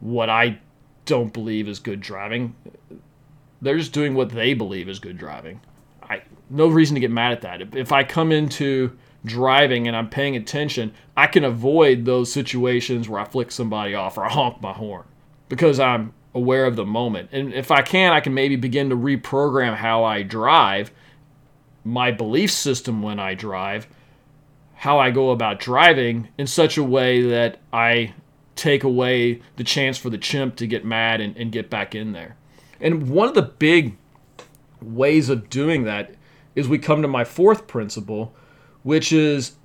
what 0.00 0.28
I 0.28 0.58
don't 1.06 1.32
believe 1.32 1.68
is 1.68 1.78
good 1.78 2.00
driving. 2.00 2.54
They're 3.62 3.78
just 3.78 3.92
doing 3.92 4.14
what 4.14 4.28
they 4.28 4.54
believe 4.54 4.88
is 4.88 4.98
good 4.98 5.16
driving. 5.16 5.60
I 6.02 6.22
no 6.50 6.68
reason 6.68 6.94
to 6.94 7.00
get 7.00 7.10
mad 7.10 7.32
at 7.32 7.40
that. 7.42 7.74
If 7.74 7.92
I 7.92 8.04
come 8.04 8.30
into 8.30 8.96
driving 9.24 9.88
and 9.88 9.96
I'm 9.96 10.08
paying 10.08 10.36
attention, 10.36 10.92
I 11.16 11.26
can 11.26 11.44
avoid 11.44 12.04
those 12.04 12.32
situations 12.32 13.08
where 13.08 13.20
I 13.20 13.24
flick 13.24 13.50
somebody 13.50 13.94
off 13.94 14.18
or 14.18 14.24
I 14.24 14.30
honk 14.30 14.60
my 14.60 14.72
horn 14.72 15.04
because 15.48 15.80
I'm 15.80 16.12
aware 16.34 16.66
of 16.66 16.76
the 16.76 16.84
moment. 16.84 17.30
And 17.32 17.52
if 17.54 17.70
I 17.70 17.82
can, 17.82 18.12
I 18.12 18.20
can 18.20 18.34
maybe 18.34 18.56
begin 18.56 18.90
to 18.90 18.96
reprogram 18.96 19.76
how 19.76 20.04
I 20.04 20.22
drive, 20.22 20.90
my 21.84 22.10
belief 22.10 22.50
system 22.50 23.02
when 23.02 23.18
I 23.18 23.34
drive, 23.34 23.86
how 24.74 24.98
I 24.98 25.10
go 25.10 25.30
about 25.30 25.60
driving 25.60 26.28
in 26.36 26.46
such 26.46 26.76
a 26.76 26.82
way 26.82 27.22
that 27.22 27.58
I 27.72 28.14
take 28.56 28.84
away 28.84 29.42
the 29.56 29.64
chance 29.64 29.96
for 29.96 30.10
the 30.10 30.18
chimp 30.18 30.56
to 30.56 30.66
get 30.66 30.84
mad 30.84 31.20
and, 31.20 31.36
and 31.36 31.52
get 31.52 31.70
back 31.70 31.94
in 31.94 32.12
there. 32.12 32.36
And 32.80 33.08
one 33.08 33.28
of 33.28 33.34
the 33.34 33.42
big 33.42 33.96
ways 34.82 35.28
of 35.28 35.48
doing 35.48 35.84
that 35.84 36.14
is 36.54 36.68
we 36.68 36.78
come 36.78 37.02
to 37.02 37.08
my 37.08 37.24
fourth 37.24 37.66
principle, 37.66 38.34
which 38.84 39.12
is 39.12 39.56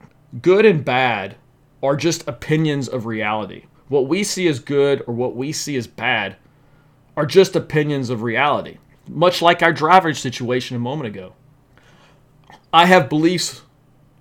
good 0.41 0.65
and 0.65 0.83
bad 0.83 1.35
are 1.83 1.95
just 1.95 2.27
opinions 2.27 2.87
of 2.87 3.05
reality. 3.05 3.65
What 3.87 4.07
we 4.07 4.23
see 4.23 4.47
as 4.47 4.59
good 4.59 5.03
or 5.05 5.13
what 5.13 5.35
we 5.35 5.51
see 5.51 5.75
as 5.75 5.85
bad 5.85 6.37
are 7.15 7.25
just 7.25 7.55
opinions 7.55 8.09
of 8.09 8.23
reality, 8.23 8.77
much 9.07 9.41
like 9.41 9.61
our 9.61 9.73
driving 9.73 10.13
situation 10.15 10.75
a 10.75 10.79
moment 10.79 11.07
ago. 11.07 11.33
I 12.73 12.85
have 12.85 13.09
beliefs 13.09 13.61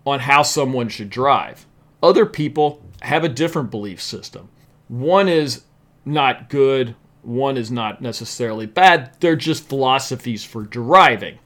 on 0.07 0.21
how 0.21 0.43
someone 0.43 0.89
should 0.89 1.11
drive. 1.11 1.67
Other 2.03 2.27
people 2.27 2.83
have 3.03 3.25
a 3.25 3.29
different 3.29 3.71
belief 3.71 4.03
system. 4.03 4.49
One 4.89 5.29
is 5.29 5.63
not 6.05 6.49
good, 6.49 6.97
one 7.23 7.57
is 7.57 7.71
not 7.71 8.01
necessarily 8.01 8.67
bad. 8.67 9.13
They're 9.21 9.37
just 9.37 9.69
philosophies 9.69 10.45
for 10.45 10.63
driving. 10.63 11.39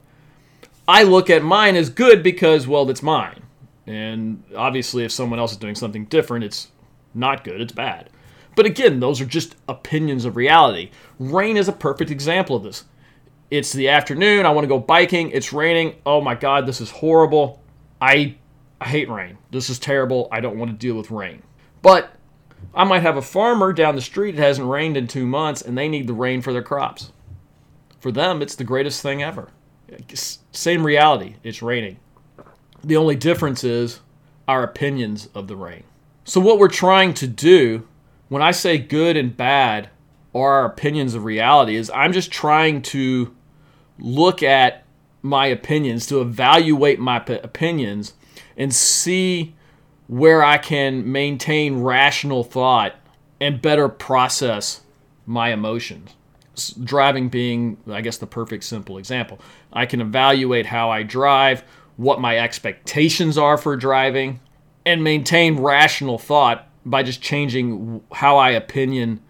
I 0.87 1.03
look 1.03 1.29
at 1.29 1.43
mine 1.43 1.75
as 1.75 1.89
good 1.89 2.23
because, 2.23 2.67
well, 2.67 2.89
it's 2.89 3.03
mine. 3.03 3.42
And 3.85 4.43
obviously, 4.55 5.03
if 5.03 5.11
someone 5.11 5.39
else 5.39 5.51
is 5.51 5.57
doing 5.57 5.75
something 5.75 6.05
different, 6.05 6.45
it's 6.45 6.69
not 7.13 7.43
good, 7.43 7.61
it's 7.61 7.73
bad. 7.73 8.09
But 8.55 8.65
again, 8.65 8.99
those 8.99 9.19
are 9.19 9.25
just 9.25 9.55
opinions 9.67 10.25
of 10.25 10.35
reality. 10.35 10.91
Rain 11.19 11.57
is 11.57 11.67
a 11.67 11.73
perfect 11.73 12.11
example 12.11 12.55
of 12.55 12.63
this. 12.63 12.85
It's 13.51 13.73
the 13.73 13.89
afternoon, 13.89 14.45
I 14.45 14.51
want 14.51 14.63
to 14.63 14.69
go 14.69 14.79
biking, 14.79 15.31
it's 15.31 15.53
raining. 15.53 15.95
Oh 16.05 16.21
my 16.21 16.35
god, 16.35 16.65
this 16.65 16.81
is 16.81 16.89
horrible. 16.89 17.61
I 18.01 18.37
I 18.83 18.87
hate 18.87 19.09
rain. 19.09 19.37
This 19.49 19.69
is 19.69 19.79
terrible. 19.79 20.27
I 20.29 20.41
don't 20.41 20.59
want 20.59 20.69
to 20.69 20.77
deal 20.77 20.95
with 20.95 21.09
rain. 21.09 21.41
But 21.81 22.11
I 22.75 22.83
might 22.83 23.01
have 23.01 23.15
a 23.15 23.21
farmer 23.21 23.71
down 23.71 23.95
the 23.95 24.01
street, 24.01 24.35
it 24.35 24.41
hasn't 24.41 24.67
rained 24.67 24.97
in 24.97 25.07
2 25.07 25.25
months 25.25 25.61
and 25.61 25.77
they 25.77 25.87
need 25.87 26.07
the 26.07 26.13
rain 26.13 26.41
for 26.41 26.51
their 26.51 26.61
crops. 26.61 27.13
For 28.01 28.11
them, 28.11 28.41
it's 28.41 28.55
the 28.55 28.65
greatest 28.65 29.01
thing 29.01 29.23
ever. 29.23 29.51
Same 30.51 30.85
reality, 30.85 31.35
it's 31.43 31.61
raining. 31.61 31.97
The 32.83 32.97
only 32.97 33.15
difference 33.15 33.63
is 33.63 34.01
our 34.47 34.63
opinions 34.63 35.29
of 35.33 35.47
the 35.47 35.55
rain. 35.55 35.83
So, 36.25 36.41
what 36.41 36.59
we're 36.59 36.67
trying 36.67 37.13
to 37.15 37.27
do 37.27 37.87
when 38.33 38.41
I 38.41 38.49
say 38.49 38.79
good 38.79 39.15
and 39.15 39.37
bad 39.37 39.89
are 40.33 40.53
our 40.53 40.65
opinions 40.65 41.13
of 41.13 41.23
reality, 41.23 41.75
is 41.75 41.91
I'm 41.91 42.13
just 42.13 42.31
trying 42.31 42.81
to 42.81 43.35
look 43.99 44.41
at 44.41 44.85
my 45.21 45.45
opinions, 45.45 46.07
to 46.07 46.19
evaluate 46.19 46.99
my 46.99 47.19
p- 47.19 47.35
opinions, 47.35 48.13
and 48.57 48.73
see 48.73 49.53
where 50.07 50.43
I 50.43 50.57
can 50.57 51.11
maintain 51.11 51.81
rational 51.81 52.43
thought 52.43 52.95
and 53.39 53.61
better 53.61 53.87
process 53.87 54.81
my 55.25 55.53
emotions 55.53 56.15
driving 56.83 57.29
being, 57.29 57.77
I 57.87 58.01
guess, 58.01 58.17
the 58.17 58.27
perfect 58.27 58.63
simple 58.63 58.97
example. 58.97 59.39
I 59.71 59.85
can 59.85 60.01
evaluate 60.01 60.67
how 60.67 60.91
I 60.91 61.01
drive, 61.03 61.63
what 61.97 62.19
my 62.19 62.37
expectations 62.37 63.37
are 63.37 63.57
for 63.57 63.75
driving, 63.75 64.39
and 64.85 65.03
maintain 65.03 65.59
rational 65.59 66.17
thought 66.17 66.67
by 66.85 67.03
just 67.03 67.21
changing 67.21 68.01
how 68.11 68.37
I 68.37 68.51
opinion 68.51 69.21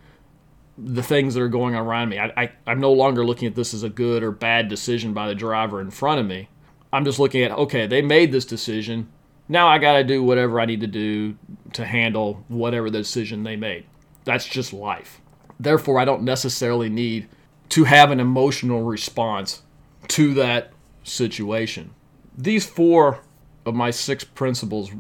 the 0.78 1.04
things 1.04 1.36
that 1.36 1.42
are 1.42 1.50
going 1.50 1.76
around 1.76 2.10
me. 2.10 2.18
I, 2.18 2.52
I, 2.66 2.72
am 2.72 2.80
no 2.80 2.92
longer 2.92 3.24
looking 3.24 3.48
at 3.48 3.56
this 3.56 3.74
as 3.74 3.84
a 3.84 3.90
good 3.90 4.24
or 4.24 4.32
bad 4.32 4.70
decision 4.70 5.14
by 5.14 5.28
the 5.28 5.36
driver 5.36 5.80
in 5.80 5.92
front 5.92 6.20
of 6.20 6.26
me. 6.26 6.50
I'm 6.92 7.06
just 7.06 7.20
looking 7.20 7.44
at, 7.44 7.52
okay, 7.52 7.86
they 7.86 8.02
made 8.02 8.32
this 8.32 8.46
decision. 8.46 9.10
Now 9.48 9.68
I 9.68 9.78
got 9.78 9.94
to 9.94 10.04
do 10.04 10.24
whatever 10.24 10.60
I 10.60 10.66
need 10.66 10.82
to 10.82 10.88
do 10.88 11.38
to 11.74 11.86
handle 11.86 12.44
whatever 12.48 12.90
the 12.90 13.00
decision 13.00 13.44
they 13.44 13.56
made. 13.56 13.86
That's 14.26 14.46
just 14.46 14.74
life. 14.74 15.22
Therefore, 15.60 16.00
I 16.00 16.06
don't 16.06 16.24
necessarily 16.24 16.90
need 16.90 17.28
to 17.70 17.84
have 17.84 18.12
an 18.12 18.20
emotional 18.20 18.84
response 18.84 19.62
to 20.10 20.34
that 20.36 20.72
situation. 21.04 21.94
These 22.38 22.66
four 22.66 23.20
of 23.66 23.76
my 23.76 23.92
six 23.92 24.24
principles 24.24 24.92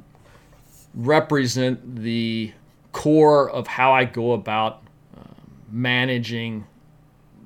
represent 0.93 1.98
the 1.98 2.54
core 2.91 3.50
of 3.50 3.67
how 3.67 3.91
I 3.91 4.06
go 4.06 4.34
about 4.34 4.84
uh, 5.17 5.24
managing 5.72 6.65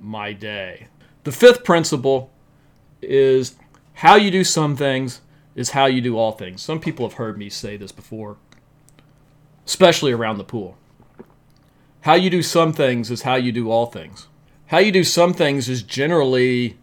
my 0.01 0.33
day. 0.33 0.87
The 1.23 1.31
fifth 1.31 1.63
principle 1.63 2.31
is 3.01 3.55
how 3.93 4.15
you 4.15 4.29
do 4.31 4.43
some 4.43 4.75
things 4.75 5.21
is 5.55 5.71
how 5.71 5.85
you 5.87 6.01
do 6.01 6.17
all 6.17 6.33
things. 6.33 6.61
Some 6.61 6.79
people 6.79 7.07
have 7.07 7.17
heard 7.17 7.37
me 7.37 7.49
say 7.49 7.77
this 7.77 7.91
before, 7.91 8.37
especially 9.65 10.11
around 10.11 10.37
the 10.37 10.43
pool. 10.43 10.77
How 12.01 12.13
you 12.13 12.29
do 12.29 12.43
some 12.43 12.73
things 12.73 13.09
is 13.09 13.23
how 13.23 13.35
you 13.35 13.51
do 13.51 13.71
all 13.71 13.87
things. 13.87 14.27
How 14.67 14.77
you 14.77 14.91
do 14.91 15.03
some 15.03 15.33
things 15.33 15.67
is 15.67 15.81
generally 15.81 16.77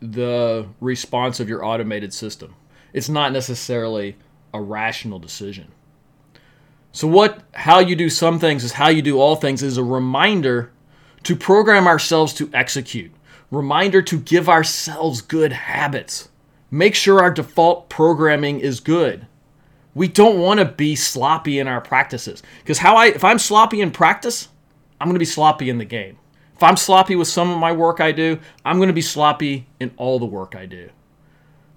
the 0.00 0.66
response 0.80 1.40
of 1.40 1.48
your 1.48 1.64
automated 1.64 2.12
system. 2.12 2.54
It's 2.92 3.08
not 3.08 3.32
necessarily 3.32 4.16
a 4.52 4.60
rational 4.60 5.18
decision. 5.18 5.72
So 6.92 7.08
what 7.08 7.42
how 7.52 7.80
you 7.80 7.96
do 7.96 8.08
some 8.08 8.38
things 8.38 8.62
is 8.62 8.72
how 8.72 8.88
you 8.88 9.02
do 9.02 9.18
all 9.20 9.36
things 9.36 9.62
is 9.62 9.78
a 9.78 9.84
reminder 9.84 10.70
to 11.24 11.34
program 11.34 11.86
ourselves 11.86 12.32
to 12.34 12.50
execute. 12.52 13.12
Reminder 13.50 14.02
to 14.02 14.18
give 14.18 14.48
ourselves 14.48 15.20
good 15.20 15.52
habits. 15.52 16.28
Make 16.70 16.94
sure 16.94 17.20
our 17.20 17.30
default 17.30 17.88
programming 17.88 18.60
is 18.60 18.80
good 18.80 19.26
we 19.94 20.08
don't 20.08 20.38
want 20.38 20.58
to 20.58 20.66
be 20.66 20.96
sloppy 20.96 21.58
in 21.58 21.68
our 21.68 21.80
practices 21.80 22.42
because 22.58 22.78
how 22.78 22.96
i 22.96 23.06
if 23.06 23.24
i'm 23.24 23.38
sloppy 23.38 23.80
in 23.80 23.90
practice 23.90 24.48
i'm 25.00 25.06
going 25.06 25.14
to 25.14 25.18
be 25.18 25.24
sloppy 25.24 25.70
in 25.70 25.78
the 25.78 25.84
game 25.84 26.18
if 26.54 26.62
i'm 26.62 26.76
sloppy 26.76 27.16
with 27.16 27.28
some 27.28 27.50
of 27.50 27.58
my 27.58 27.72
work 27.72 28.00
i 28.00 28.12
do 28.12 28.38
i'm 28.64 28.76
going 28.76 28.88
to 28.88 28.94
be 28.94 29.02
sloppy 29.02 29.66
in 29.80 29.90
all 29.96 30.18
the 30.18 30.26
work 30.26 30.54
i 30.54 30.66
do. 30.66 30.88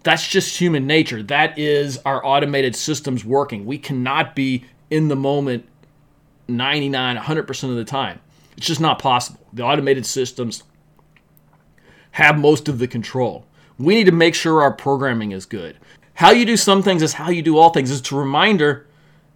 That's 0.08 0.26
just 0.26 0.58
human 0.58 0.88
nature. 0.88 1.22
That 1.22 1.60
is 1.60 2.00
our 2.06 2.26
automated 2.26 2.78
systems 2.78 3.26
working. 3.26 3.66
We 3.66 3.78
cannot 3.78 4.38
be 4.38 4.64
in 4.90 5.10
the 5.10 5.18
moment 5.18 5.68
99 6.48 7.18
100% 7.18 7.64
of 7.70 7.76
the 7.76 7.84
time. 7.84 8.22
It's 8.56 8.66
just 8.66 8.80
not 8.80 9.00
possible. 9.00 9.42
The 9.52 9.64
automated 9.64 10.06
systems 10.06 10.64
have 12.12 12.40
most 12.40 12.70
of 12.70 12.80
the 12.80 12.88
control. 12.88 13.46
We 13.78 13.96
need 13.96 14.06
to 14.06 14.14
make 14.14 14.34
sure 14.34 14.62
our 14.62 14.72
programming 14.72 15.34
is 15.34 15.46
good. 15.46 15.78
How 16.14 16.32
you 16.32 16.46
do 16.46 16.56
some 16.56 16.82
things 16.82 17.04
is 17.04 17.12
how 17.12 17.30
you 17.30 17.42
do 17.42 17.58
all 17.58 17.72
things. 17.72 17.92
It's 17.92 18.10
a 18.10 18.16
reminder 18.16 18.88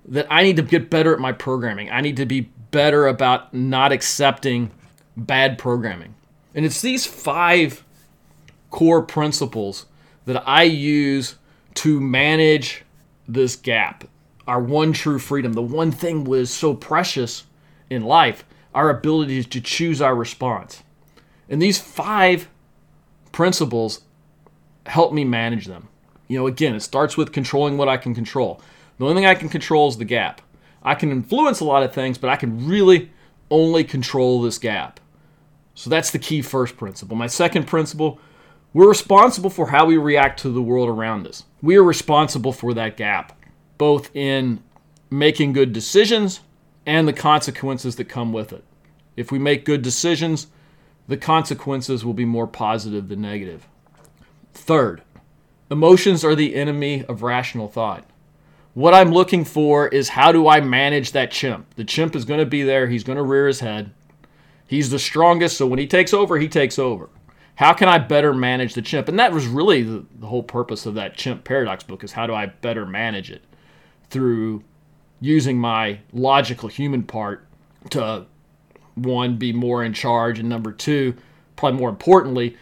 that 0.05 0.25
I 0.31 0.41
need 0.43 0.55
to 0.55 0.63
get 0.63 0.89
better 0.89 1.13
at 1.13 1.19
my 1.19 1.33
programming. 1.33 1.91
I 1.91 1.99
need 1.99 2.15
to 2.15 2.25
be 2.25 2.49
better 2.71 3.07
about 3.07 3.53
not 3.53 3.91
accepting 3.91 4.71
bad 5.15 5.57
programming. 5.57 6.15
And 6.53 6.65
it's 6.65 6.81
these 6.81 7.05
five 7.05 7.83
core 8.69 9.01
principles 9.01 9.85
that 10.25 10.43
I 10.47 10.63
use 10.63 11.35
to 11.75 11.99
manage 11.99 12.83
this 13.27 13.55
gap 13.55 14.05
our 14.47 14.59
one 14.59 14.93
true 14.93 15.19
freedom, 15.19 15.53
the 15.53 15.61
one 15.61 15.91
thing 15.91 16.23
was 16.23 16.49
so 16.49 16.73
precious 16.73 17.43
in 17.89 18.03
life, 18.03 18.43
our 18.73 18.89
ability 18.89 19.43
to 19.43 19.61
choose 19.61 20.01
our 20.01 20.15
response. 20.15 20.83
And 21.49 21.61
these 21.61 21.79
five 21.79 22.49
principles 23.31 24.01
help 24.85 25.13
me 25.13 25.23
manage 25.23 25.67
them. 25.67 25.89
You 26.27 26.39
know, 26.39 26.47
again, 26.47 26.75
it 26.75 26.81
starts 26.81 27.17
with 27.17 27.31
controlling 27.31 27.77
what 27.77 27.89
I 27.89 27.97
can 27.97 28.15
control. 28.15 28.61
The 28.97 29.05
only 29.05 29.15
thing 29.15 29.25
I 29.25 29.35
can 29.35 29.49
control 29.49 29.89
is 29.89 29.97
the 29.97 30.05
gap. 30.05 30.41
I 30.83 30.95
can 30.95 31.11
influence 31.11 31.59
a 31.59 31.65
lot 31.65 31.83
of 31.83 31.93
things, 31.93 32.17
but 32.17 32.29
I 32.29 32.35
can 32.35 32.67
really 32.67 33.11
only 33.49 33.83
control 33.83 34.41
this 34.41 34.57
gap. 34.57 35.00
So 35.81 35.89
that's 35.89 36.11
the 36.11 36.19
key 36.19 36.43
first 36.43 36.77
principle. 36.77 37.17
My 37.17 37.25
second 37.25 37.65
principle 37.65 38.19
we're 38.71 38.87
responsible 38.87 39.49
for 39.49 39.65
how 39.65 39.87
we 39.87 39.97
react 39.97 40.39
to 40.41 40.49
the 40.49 40.61
world 40.61 40.87
around 40.87 41.25
us. 41.25 41.43
We 41.59 41.75
are 41.75 41.83
responsible 41.83 42.53
for 42.53 42.75
that 42.75 42.97
gap, 42.97 43.35
both 43.79 44.15
in 44.15 44.61
making 45.09 45.53
good 45.53 45.73
decisions 45.73 46.41
and 46.85 47.07
the 47.07 47.13
consequences 47.13 47.95
that 47.95 48.05
come 48.05 48.31
with 48.31 48.53
it. 48.53 48.63
If 49.17 49.31
we 49.31 49.39
make 49.39 49.65
good 49.65 49.81
decisions, 49.81 50.47
the 51.07 51.17
consequences 51.17 52.05
will 52.05 52.13
be 52.13 52.25
more 52.25 52.47
positive 52.47 53.09
than 53.09 53.21
negative. 53.21 53.67
Third, 54.53 55.01
emotions 55.71 56.23
are 56.23 56.35
the 56.35 56.53
enemy 56.53 57.03
of 57.05 57.23
rational 57.23 57.67
thought. 57.67 58.05
What 58.75 58.93
I'm 58.93 59.11
looking 59.11 59.43
for 59.43 59.87
is 59.87 60.09
how 60.09 60.31
do 60.31 60.47
I 60.47 60.61
manage 60.61 61.11
that 61.11 61.31
chimp? 61.31 61.73
The 61.73 61.83
chimp 61.83 62.15
is 62.15 62.23
going 62.23 62.39
to 62.39 62.45
be 62.45 62.61
there, 62.61 62.87
he's 62.87 63.03
going 63.03 63.17
to 63.17 63.23
rear 63.23 63.47
his 63.47 63.61
head. 63.61 63.91
He's 64.71 64.89
the 64.89 64.99
strongest, 64.99 65.57
so 65.57 65.67
when 65.67 65.79
he 65.79 65.85
takes 65.85 66.13
over, 66.13 66.39
he 66.39 66.47
takes 66.47 66.79
over. 66.79 67.09
How 67.55 67.73
can 67.73 67.89
I 67.89 67.97
better 67.97 68.33
manage 68.33 68.73
the 68.73 68.81
chimp? 68.81 69.09
And 69.09 69.19
that 69.19 69.33
was 69.33 69.45
really 69.45 69.83
the, 69.83 70.05
the 70.17 70.27
whole 70.27 70.43
purpose 70.43 70.85
of 70.85 70.93
that 70.93 71.17
chimp 71.17 71.43
paradox 71.43 71.83
book 71.83 72.05
is 72.05 72.13
how 72.13 72.25
do 72.25 72.33
I 72.33 72.45
better 72.45 72.85
manage 72.85 73.31
it 73.31 73.43
through 74.09 74.63
using 75.19 75.57
my 75.57 75.99
logical 76.13 76.69
human 76.69 77.03
part 77.03 77.45
to 77.89 78.25
one 78.95 79.35
be 79.35 79.51
more 79.51 79.83
in 79.83 79.91
charge 79.91 80.39
and 80.39 80.47
number 80.47 80.71
two 80.71 81.15
probably 81.57 81.77
more 81.77 81.89
importantly 81.89 82.55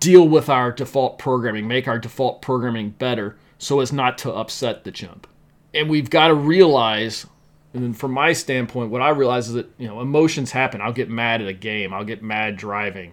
deal 0.00 0.26
with 0.26 0.48
our 0.48 0.72
default 0.72 1.18
programming 1.18 1.66
make 1.66 1.88
our 1.88 1.98
default 1.98 2.42
programming 2.42 2.90
better 2.90 3.36
so 3.58 3.80
as 3.80 3.92
not 3.92 4.18
to 4.18 4.32
upset 4.32 4.84
the 4.84 4.92
chimp 4.92 5.26
and 5.72 5.88
we've 5.88 6.10
got 6.10 6.28
to 6.28 6.34
realize 6.34 7.26
and 7.74 7.82
then 7.82 7.92
from 7.92 8.12
my 8.12 8.32
standpoint 8.32 8.90
what 8.90 9.02
i 9.02 9.10
realize 9.10 9.48
is 9.48 9.54
that 9.54 9.68
you 9.78 9.86
know 9.86 10.00
emotions 10.00 10.50
happen 10.50 10.80
i'll 10.80 10.92
get 10.92 11.10
mad 11.10 11.42
at 11.42 11.48
a 11.48 11.52
game 11.52 11.92
i'll 11.92 12.04
get 12.04 12.22
mad 12.22 12.56
driving 12.56 13.12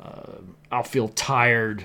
uh, 0.00 0.32
i'll 0.70 0.82
feel 0.82 1.08
tired 1.08 1.84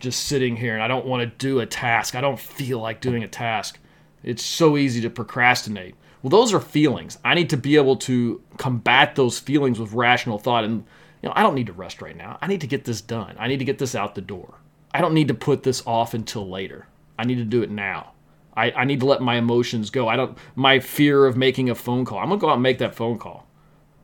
just 0.00 0.26
sitting 0.26 0.56
here 0.56 0.74
and 0.74 0.82
i 0.82 0.88
don't 0.88 1.06
want 1.06 1.20
to 1.20 1.46
do 1.46 1.60
a 1.60 1.66
task 1.66 2.14
i 2.14 2.20
don't 2.20 2.38
feel 2.38 2.78
like 2.78 3.00
doing 3.00 3.22
a 3.22 3.28
task 3.28 3.78
it's 4.22 4.42
so 4.42 4.76
easy 4.76 5.00
to 5.00 5.10
procrastinate 5.10 5.94
well, 6.22 6.30
those 6.30 6.52
are 6.52 6.60
feelings. 6.60 7.18
I 7.24 7.34
need 7.34 7.50
to 7.50 7.56
be 7.56 7.76
able 7.76 7.96
to 7.96 8.42
combat 8.56 9.14
those 9.14 9.38
feelings 9.38 9.78
with 9.78 9.92
rational 9.92 10.38
thought. 10.38 10.64
And, 10.64 10.84
you 11.22 11.28
know, 11.28 11.32
I 11.36 11.42
don't 11.42 11.54
need 11.54 11.66
to 11.68 11.72
rest 11.72 12.02
right 12.02 12.16
now. 12.16 12.38
I 12.40 12.48
need 12.48 12.60
to 12.62 12.66
get 12.66 12.84
this 12.84 13.00
done. 13.00 13.36
I 13.38 13.46
need 13.46 13.58
to 13.58 13.64
get 13.64 13.78
this 13.78 13.94
out 13.94 14.14
the 14.14 14.20
door. 14.20 14.58
I 14.92 15.00
don't 15.00 15.14
need 15.14 15.28
to 15.28 15.34
put 15.34 15.62
this 15.62 15.86
off 15.86 16.14
until 16.14 16.48
later. 16.48 16.86
I 17.18 17.24
need 17.24 17.36
to 17.36 17.44
do 17.44 17.62
it 17.62 17.70
now. 17.70 18.12
I, 18.58 18.72
I 18.72 18.84
need 18.84 18.98
to 19.00 19.06
let 19.06 19.22
my 19.22 19.36
emotions 19.36 19.88
go. 19.88 20.08
I 20.08 20.16
don't, 20.16 20.36
my 20.56 20.80
fear 20.80 21.26
of 21.26 21.36
making 21.36 21.70
a 21.70 21.76
phone 21.76 22.04
call. 22.04 22.18
I'm 22.18 22.28
to 22.30 22.36
go 22.36 22.48
out 22.48 22.54
and 22.54 22.62
make 22.62 22.78
that 22.78 22.96
phone 22.96 23.16
call. 23.16 23.46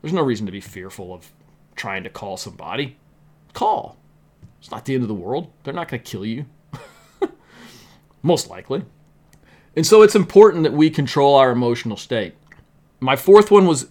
There's 0.01 0.13
no 0.13 0.23
reason 0.23 0.47
to 0.47 0.53
be 0.53 0.61
fearful 0.61 1.13
of 1.13 1.33
trying 1.75 2.05
to 2.05 2.09
call 2.09 2.37
somebody. 2.37 2.97
Call. 3.53 3.97
It's 4.61 4.71
not 4.71 4.85
the 4.85 4.95
end 4.95 5.03
of 5.03 5.09
the 5.09 5.15
world. 5.15 5.51
They're 5.65 5.75
not 5.75 5.89
to 5.89 5.99
kill 5.99 6.25
you. 6.25 6.47
Most 8.23 8.49
likely. 8.49 8.85
And 9.75 9.85
so 9.85 10.03
it's 10.03 10.15
important 10.15 10.63
that 10.63 10.73
we 10.73 10.89
control 10.89 11.35
our 11.35 11.51
emotional 11.51 11.97
state. 11.97 12.35
My 13.01 13.17
fourth 13.17 13.51
one 13.51 13.67
was 13.67 13.89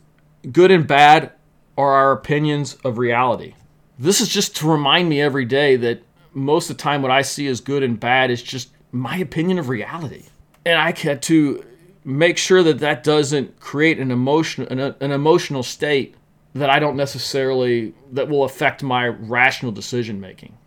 good 0.49 0.71
and 0.71 0.87
bad 0.87 1.33
are 1.77 1.91
our 1.91 2.13
opinions 2.13 2.75
of 2.85 2.97
reality. 2.97 3.55
This 3.99 4.21
is 4.21 4.29
just 4.29 4.55
to 4.57 4.71
remind 4.71 5.09
me 5.09 5.19
every 5.19 5.43
day 5.43 5.75
that 5.75 6.03
most 6.33 6.69
of 6.69 6.77
the 6.77 6.83
time 6.83 7.01
what 7.01 7.11
I 7.11 7.21
see 7.21 7.47
as 7.47 7.59
good 7.59 7.83
and 7.83 7.99
bad 7.99 8.31
is 8.31 8.41
just 8.41 8.69
my 8.93 9.17
opinion 9.17 9.59
of 9.59 9.67
reality. 9.67 10.27
And 10.65 10.79
I 10.79 10.93
had 10.97 11.21
to 11.23 11.65
make 12.03 12.37
sure 12.37 12.63
that 12.63 12.79
that 12.79 13.03
doesn't 13.03 13.59
create 13.59 13.99
an 13.99 14.11
emotion 14.11 14.65
an, 14.65 14.95
an 14.99 15.11
emotional 15.11 15.63
state 15.63 16.15
that 16.53 16.69
I 16.69 16.79
don't 16.79 16.95
necessarily 16.95 17.93
that 18.11 18.29
will 18.29 18.43
affect 18.43 18.83
my 18.83 19.07
rational 19.07 19.71
decision 19.71 20.19
making. 20.19 20.57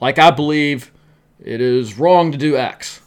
Like 0.00 0.18
I 0.18 0.30
believe 0.30 0.92
it 1.42 1.60
is 1.60 1.98
wrong 1.98 2.32
to 2.32 2.38
do 2.38 2.56
X 2.56 3.00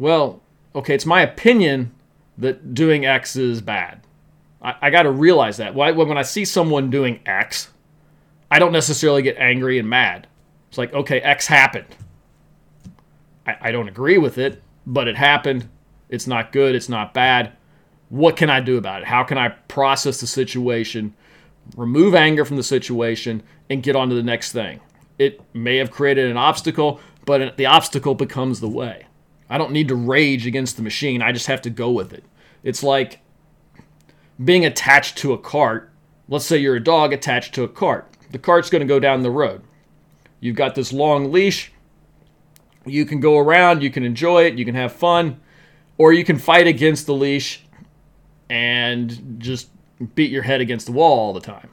well, 0.00 0.40
okay, 0.74 0.94
it's 0.94 1.04
my 1.04 1.20
opinion 1.20 1.92
that 2.38 2.72
doing 2.72 3.04
X 3.04 3.36
is 3.36 3.60
bad. 3.60 4.00
I, 4.62 4.74
I 4.80 4.90
got 4.90 5.02
to 5.02 5.10
realize 5.10 5.58
that. 5.58 5.74
When 5.74 6.16
I 6.16 6.22
see 6.22 6.46
someone 6.46 6.88
doing 6.88 7.20
X, 7.26 7.68
I 8.50 8.58
don't 8.58 8.72
necessarily 8.72 9.20
get 9.20 9.36
angry 9.36 9.78
and 9.78 9.90
mad. 9.90 10.26
It's 10.70 10.78
like, 10.78 10.94
okay, 10.94 11.20
X 11.20 11.46
happened. 11.46 11.84
I, 13.50 13.68
I 13.68 13.72
don't 13.72 13.88
agree 13.88 14.18
with 14.18 14.38
it, 14.38 14.62
but 14.86 15.08
it 15.08 15.16
happened. 15.16 15.68
It's 16.08 16.26
not 16.26 16.52
good. 16.52 16.74
It's 16.74 16.88
not 16.88 17.14
bad. 17.14 17.52
What 18.08 18.36
can 18.36 18.50
I 18.50 18.60
do 18.60 18.76
about 18.76 19.02
it? 19.02 19.08
How 19.08 19.22
can 19.22 19.38
I 19.38 19.48
process 19.48 20.20
the 20.20 20.26
situation, 20.26 21.14
remove 21.76 22.14
anger 22.14 22.44
from 22.44 22.56
the 22.56 22.62
situation, 22.62 23.42
and 23.68 23.82
get 23.82 23.96
on 23.96 24.08
to 24.08 24.14
the 24.14 24.22
next 24.22 24.52
thing? 24.52 24.80
It 25.18 25.40
may 25.54 25.76
have 25.76 25.90
created 25.90 26.30
an 26.30 26.36
obstacle, 26.36 27.00
but 27.26 27.56
the 27.56 27.66
obstacle 27.66 28.14
becomes 28.14 28.60
the 28.60 28.68
way. 28.68 29.06
I 29.48 29.58
don't 29.58 29.72
need 29.72 29.88
to 29.88 29.94
rage 29.94 30.46
against 30.46 30.76
the 30.76 30.82
machine. 30.82 31.22
I 31.22 31.32
just 31.32 31.46
have 31.46 31.62
to 31.62 31.70
go 31.70 31.90
with 31.90 32.12
it. 32.12 32.24
It's 32.62 32.82
like 32.82 33.20
being 34.42 34.64
attached 34.64 35.18
to 35.18 35.32
a 35.32 35.38
cart. 35.38 35.90
Let's 36.28 36.46
say 36.46 36.58
you're 36.58 36.76
a 36.76 36.82
dog 36.82 37.12
attached 37.12 37.54
to 37.54 37.64
a 37.64 37.68
cart. 37.68 38.08
The 38.30 38.38
cart's 38.38 38.70
going 38.70 38.80
to 38.80 38.86
go 38.86 39.00
down 39.00 39.22
the 39.22 39.30
road. 39.30 39.62
You've 40.40 40.56
got 40.56 40.74
this 40.74 40.92
long 40.92 41.30
leash. 41.30 41.72
You 42.86 43.04
can 43.04 43.20
go 43.20 43.38
around, 43.38 43.82
you 43.82 43.90
can 43.90 44.04
enjoy 44.04 44.44
it, 44.44 44.54
you 44.54 44.64
can 44.64 44.74
have 44.74 44.92
fun, 44.92 45.40
or 45.98 46.12
you 46.12 46.24
can 46.24 46.38
fight 46.38 46.66
against 46.66 47.06
the 47.06 47.14
leash 47.14 47.62
and 48.48 49.36
just 49.38 49.68
beat 50.14 50.30
your 50.30 50.42
head 50.42 50.60
against 50.60 50.86
the 50.86 50.92
wall 50.92 51.18
all 51.18 51.32
the 51.32 51.40
time. 51.40 51.68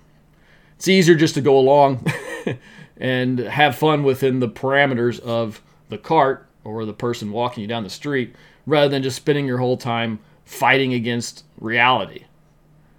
It's 0.75 0.87
easier 0.87 1.15
just 1.15 1.33
to 1.35 1.41
go 1.41 1.57
along 1.57 2.05
and 2.97 3.39
have 3.39 3.75
fun 3.75 4.03
within 4.03 4.39
the 4.39 4.49
parameters 4.49 5.19
of 5.19 5.61
the 5.89 5.97
cart 5.97 6.47
or 6.63 6.85
the 6.85 6.93
person 6.93 7.31
walking 7.31 7.61
you 7.61 7.67
down 7.67 7.83
the 7.83 7.89
street 7.89 8.35
rather 8.65 8.89
than 8.89 9.01
just 9.01 9.15
spending 9.15 9.47
your 9.47 9.57
whole 9.57 9.77
time 9.77 10.19
fighting 10.45 10.93
against 10.93 11.45
reality. 11.59 12.25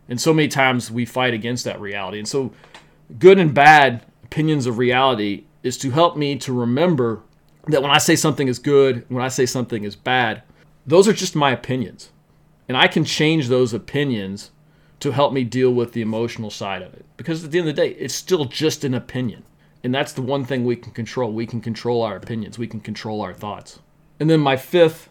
And 0.09 0.21
so 0.21 0.33
many 0.33 0.49
times 0.49 0.91
we 0.91 1.05
fight 1.05 1.35
against 1.35 1.65
that 1.65 1.81
reality. 1.81 2.19
And 2.19 2.27
so, 2.27 2.53
good 3.19 3.39
and 3.39 3.53
bad 3.55 4.05
opinions 4.25 4.67
of 4.67 4.79
reality 4.79 5.45
is 5.63 5.77
to 5.79 5.91
help 5.91 6.17
me 6.17 6.37
to 6.37 6.53
remember 6.53 7.23
that 7.69 7.83
when 7.83 7.91
I 7.91 7.99
say 7.99 8.17
something 8.17 8.49
is 8.49 8.59
good, 8.59 9.05
when 9.09 9.23
I 9.23 9.29
say 9.29 9.47
something 9.47 9.85
is 9.85 9.97
bad, 9.97 10.43
those 10.87 11.07
are 11.07 11.13
just 11.13 11.37
my 11.37 11.51
opinions. 11.51 12.11
And 12.67 12.77
I 12.77 12.87
can 12.87 13.05
change 13.05 13.49
those 13.49 13.73
opinions 13.73 14.51
to 15.01 15.13
help 15.13 15.33
me 15.33 15.45
deal 15.45 15.73
with 15.73 15.93
the 15.93 16.03
emotional 16.03 16.51
side 16.51 16.83
of 16.83 16.93
it. 16.95 17.05
Because 17.17 17.45
at 17.45 17.51
the 17.51 17.59
end 17.59 17.69
of 17.69 17.77
the 17.77 17.83
day, 17.83 17.91
it's 17.95 18.15
still 18.15 18.47
just 18.47 18.85
an 18.85 18.95
opinion. 18.95 19.45
And 19.85 19.95
that's 19.95 20.13
the 20.13 20.23
one 20.23 20.45
thing 20.45 20.65
we 20.65 20.77
can 20.77 20.93
control. 20.93 21.33
We 21.33 21.47
can 21.47 21.61
control 21.61 22.03
our 22.03 22.17
opinions, 22.17 22.59
we 22.59 22.67
can 22.67 22.81
control 22.81 23.21
our 23.21 23.35
thoughts. 23.35 23.79
And 24.19 24.29
then 24.29 24.41
my 24.41 24.57
fifth 24.57 25.09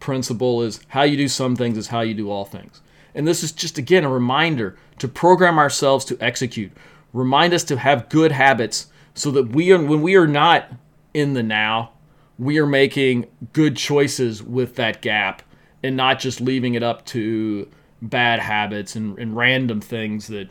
principle 0.00 0.62
is 0.62 0.80
how 0.88 1.02
you 1.02 1.16
do 1.16 1.28
some 1.28 1.56
things 1.56 1.78
is 1.78 1.88
how 1.88 2.02
you 2.02 2.14
do 2.14 2.30
all 2.30 2.44
things. 2.44 2.82
And 3.14 3.26
this 3.26 3.42
is 3.42 3.52
just, 3.52 3.78
again, 3.78 4.04
a 4.04 4.10
reminder 4.10 4.76
to 4.98 5.08
program 5.08 5.58
ourselves 5.58 6.04
to 6.06 6.18
execute. 6.20 6.70
Remind 7.14 7.54
us 7.54 7.64
to 7.64 7.78
have 7.78 8.10
good 8.10 8.32
habits 8.32 8.88
so 9.14 9.30
that 9.30 9.48
we 9.48 9.72
are, 9.72 9.82
when 9.82 10.02
we 10.02 10.16
are 10.16 10.26
not 10.26 10.70
in 11.16 11.32
the 11.34 11.42
now, 11.42 11.92
we 12.38 12.58
are 12.58 12.66
making 12.66 13.26
good 13.52 13.76
choices 13.76 14.42
with 14.42 14.76
that 14.76 15.00
gap 15.00 15.42
and 15.82 15.96
not 15.96 16.18
just 16.18 16.40
leaving 16.40 16.74
it 16.74 16.82
up 16.82 17.04
to 17.06 17.68
bad 18.02 18.40
habits 18.40 18.94
and, 18.94 19.18
and 19.18 19.36
random 19.36 19.80
things 19.80 20.26
that 20.28 20.48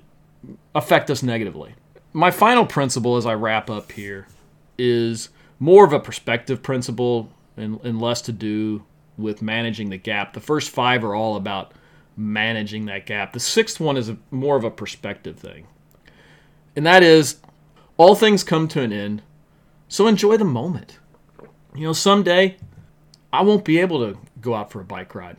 affect 0.74 1.10
us 1.10 1.22
negatively 1.22 1.76
my 2.16 2.32
final 2.32 2.66
principle 2.66 3.18
as 3.18 3.26
I 3.26 3.34
wrap 3.34 3.70
up 3.70 3.92
here 3.92 4.26
is 4.78 5.28
more 5.60 5.84
of 5.84 5.92
a 5.92 6.00
perspective 6.00 6.64
principle 6.64 7.30
and, 7.58 7.78
and 7.84 8.02
less 8.02 8.22
to 8.22 8.32
do 8.32 8.86
with 9.18 9.42
managing 9.42 9.90
the 9.90 9.98
gap. 9.98 10.32
The 10.32 10.40
first 10.40 10.70
five 10.70 11.04
are 11.04 11.14
all 11.14 11.36
about 11.36 11.74
managing 12.16 12.86
that 12.86 13.06
gap. 13.06 13.34
The 13.34 13.42
sixth 13.42 13.82
one 13.82 13.98
is 13.98 14.08
a, 14.08 14.18
more 14.32 14.56
of 14.56 14.64
a 14.64 14.72
perspective 14.72 15.38
thing. 15.38 15.68
And 16.74 16.86
that 16.86 17.04
is 17.04 17.42
all 17.98 18.16
things 18.16 18.46
come 18.46 18.70
to 18.70 18.82
an 18.82 18.94
end, 18.94 19.22
so 19.96 20.08
enjoy 20.08 20.36
the 20.36 20.44
moment. 20.44 21.00
You 21.74 21.86
know, 21.86 21.94
someday 21.94 22.58
I 23.32 23.44
won't 23.44 23.64
be 23.64 23.80
able 23.80 24.00
to 24.00 24.20
go 24.42 24.54
out 24.54 24.70
for 24.70 24.82
a 24.82 24.84
bike 24.84 25.16
ride. 25.16 25.38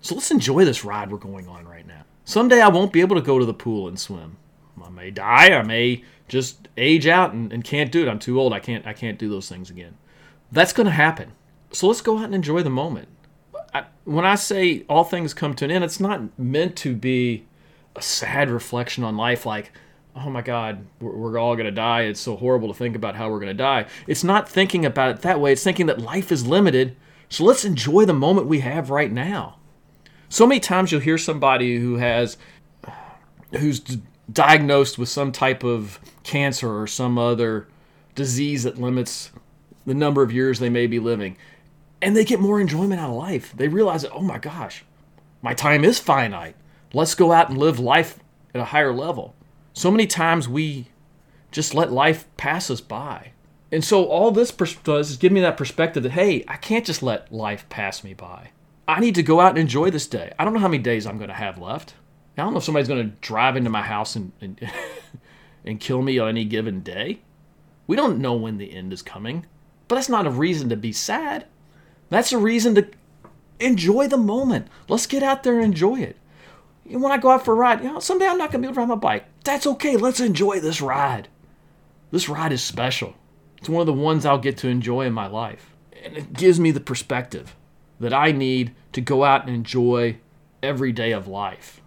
So 0.00 0.14
let's 0.14 0.30
enjoy 0.30 0.64
this 0.64 0.82
ride 0.82 1.12
we're 1.12 1.18
going 1.18 1.46
on 1.46 1.68
right 1.68 1.86
now. 1.86 2.04
Someday 2.24 2.62
I 2.62 2.68
won't 2.68 2.90
be 2.90 3.02
able 3.02 3.16
to 3.16 3.22
go 3.22 3.38
to 3.38 3.44
the 3.44 3.52
pool 3.52 3.86
and 3.86 4.00
swim. 4.00 4.38
I 4.82 4.88
may 4.88 5.10
die, 5.10 5.50
I 5.50 5.62
may 5.62 6.04
just 6.26 6.68
age 6.78 7.06
out 7.06 7.34
and, 7.34 7.52
and 7.52 7.62
can't 7.62 7.92
do 7.92 8.00
it. 8.00 8.08
I'm 8.08 8.18
too 8.18 8.40
old. 8.40 8.54
I 8.54 8.60
can't 8.60 8.86
I 8.86 8.94
can't 8.94 9.18
do 9.18 9.28
those 9.28 9.46
things 9.46 9.68
again. 9.68 9.98
That's 10.50 10.72
going 10.72 10.86
to 10.86 10.90
happen. 10.90 11.32
So 11.72 11.88
let's 11.88 12.00
go 12.00 12.16
out 12.16 12.24
and 12.24 12.34
enjoy 12.34 12.62
the 12.62 12.70
moment. 12.70 13.08
I, 13.74 13.84
when 14.04 14.24
I 14.24 14.36
say 14.36 14.86
all 14.88 15.04
things 15.04 15.34
come 15.34 15.52
to 15.56 15.66
an 15.66 15.70
end, 15.70 15.84
it's 15.84 16.00
not 16.00 16.38
meant 16.38 16.76
to 16.76 16.96
be 16.96 17.44
a 17.94 18.00
sad 18.00 18.48
reflection 18.48 19.04
on 19.04 19.18
life 19.18 19.44
like, 19.44 19.70
oh 20.24 20.30
my 20.30 20.42
God, 20.42 20.86
we're, 21.00 21.16
we're 21.16 21.38
all 21.38 21.54
going 21.54 21.66
to 21.66 21.72
die. 21.72 22.02
It's 22.02 22.20
so 22.20 22.36
horrible 22.36 22.68
to 22.68 22.74
think 22.74 22.96
about 22.96 23.16
how 23.16 23.30
we're 23.30 23.40
going 23.40 23.48
to 23.48 23.54
die. 23.54 23.86
It's 24.06 24.24
not 24.24 24.48
thinking 24.48 24.84
about 24.84 25.10
it 25.10 25.22
that 25.22 25.40
way. 25.40 25.52
It's 25.52 25.64
thinking 25.64 25.86
that 25.86 26.00
life 26.00 26.32
is 26.32 26.46
limited. 26.46 26.96
So 27.28 27.44
let's 27.44 27.64
enjoy 27.64 28.04
the 28.04 28.14
moment 28.14 28.46
we 28.46 28.60
have 28.60 28.90
right 28.90 29.12
now. 29.12 29.56
So 30.28 30.46
many 30.46 30.60
times 30.60 30.92
you'll 30.92 31.00
hear 31.00 31.18
somebody 31.18 31.78
who 31.78 31.96
has, 31.96 32.36
who's 33.52 33.80
diagnosed 34.32 34.98
with 34.98 35.08
some 35.08 35.32
type 35.32 35.64
of 35.64 35.98
cancer 36.22 36.80
or 36.80 36.86
some 36.86 37.18
other 37.18 37.68
disease 38.14 38.64
that 38.64 38.78
limits 38.78 39.30
the 39.86 39.94
number 39.94 40.22
of 40.22 40.32
years 40.32 40.58
they 40.58 40.68
may 40.68 40.86
be 40.86 40.98
living. 40.98 41.36
And 42.02 42.14
they 42.14 42.24
get 42.24 42.40
more 42.40 42.60
enjoyment 42.60 43.00
out 43.00 43.10
of 43.10 43.16
life. 43.16 43.52
They 43.56 43.68
realize, 43.68 44.02
that, 44.02 44.12
oh 44.12 44.22
my 44.22 44.38
gosh, 44.38 44.84
my 45.42 45.54
time 45.54 45.84
is 45.84 45.98
finite. 45.98 46.56
Let's 46.92 47.14
go 47.14 47.32
out 47.32 47.48
and 47.48 47.58
live 47.58 47.78
life 47.78 48.18
at 48.54 48.60
a 48.60 48.66
higher 48.66 48.92
level. 48.92 49.34
So 49.78 49.92
many 49.92 50.08
times 50.08 50.48
we 50.48 50.88
just 51.52 51.72
let 51.72 51.92
life 51.92 52.26
pass 52.36 52.68
us 52.68 52.80
by. 52.80 53.30
And 53.70 53.84
so 53.84 54.06
all 54.06 54.32
this 54.32 54.50
does 54.50 55.08
is 55.08 55.16
give 55.16 55.30
me 55.30 55.40
that 55.42 55.56
perspective 55.56 56.02
that, 56.02 56.10
hey, 56.10 56.44
I 56.48 56.56
can't 56.56 56.84
just 56.84 57.00
let 57.00 57.32
life 57.32 57.64
pass 57.68 58.02
me 58.02 58.12
by. 58.12 58.50
I 58.88 58.98
need 58.98 59.14
to 59.14 59.22
go 59.22 59.38
out 59.38 59.50
and 59.50 59.58
enjoy 59.60 59.92
this 59.92 60.08
day. 60.08 60.32
I 60.36 60.44
don't 60.44 60.52
know 60.52 60.58
how 60.58 60.66
many 60.66 60.82
days 60.82 61.06
I'm 61.06 61.16
going 61.16 61.28
to 61.28 61.34
have 61.34 61.58
left. 61.58 61.94
I 62.36 62.42
don't 62.42 62.54
know 62.54 62.58
if 62.58 62.64
somebody's 62.64 62.88
going 62.88 63.08
to 63.08 63.16
drive 63.20 63.56
into 63.56 63.70
my 63.70 63.82
house 63.82 64.16
and, 64.16 64.32
and, 64.40 64.58
and 65.64 65.78
kill 65.78 66.02
me 66.02 66.18
on 66.18 66.30
any 66.30 66.44
given 66.44 66.80
day. 66.80 67.20
We 67.86 67.94
don't 67.94 68.18
know 68.18 68.34
when 68.34 68.58
the 68.58 68.74
end 68.74 68.92
is 68.92 69.00
coming. 69.00 69.46
But 69.86 69.94
that's 69.94 70.08
not 70.08 70.26
a 70.26 70.30
reason 70.30 70.70
to 70.70 70.76
be 70.76 70.92
sad. 70.92 71.46
That's 72.10 72.32
a 72.32 72.38
reason 72.38 72.74
to 72.74 72.88
enjoy 73.60 74.08
the 74.08 74.16
moment. 74.16 74.66
Let's 74.88 75.06
get 75.06 75.22
out 75.22 75.44
there 75.44 75.54
and 75.54 75.66
enjoy 75.66 76.00
it. 76.00 76.16
And 76.90 77.00
when 77.00 77.12
I 77.12 77.18
go 77.18 77.30
out 77.30 77.44
for 77.44 77.52
a 77.52 77.56
ride, 77.56 77.84
you 77.84 77.92
know, 77.92 78.00
someday 78.00 78.26
I'm 78.26 78.38
not 78.38 78.50
going 78.50 78.62
to 78.62 78.66
be 78.66 78.72
able 78.72 78.74
to 78.74 78.80
ride 78.80 78.88
my 78.88 78.94
bike. 78.96 79.26
That's 79.48 79.66
okay. 79.66 79.96
Let's 79.96 80.20
enjoy 80.20 80.60
this 80.60 80.82
ride. 80.82 81.28
This 82.10 82.28
ride 82.28 82.52
is 82.52 82.62
special. 82.62 83.14
It's 83.56 83.66
one 83.70 83.80
of 83.80 83.86
the 83.86 83.94
ones 83.94 84.26
I'll 84.26 84.36
get 84.36 84.58
to 84.58 84.68
enjoy 84.68 85.06
in 85.06 85.14
my 85.14 85.26
life. 85.26 85.74
And 86.04 86.18
it 86.18 86.34
gives 86.34 86.60
me 86.60 86.70
the 86.70 86.80
perspective 86.80 87.56
that 87.98 88.12
I 88.12 88.30
need 88.30 88.74
to 88.92 89.00
go 89.00 89.24
out 89.24 89.46
and 89.46 89.56
enjoy 89.56 90.18
every 90.62 90.92
day 90.92 91.12
of 91.12 91.26
life. 91.26 91.80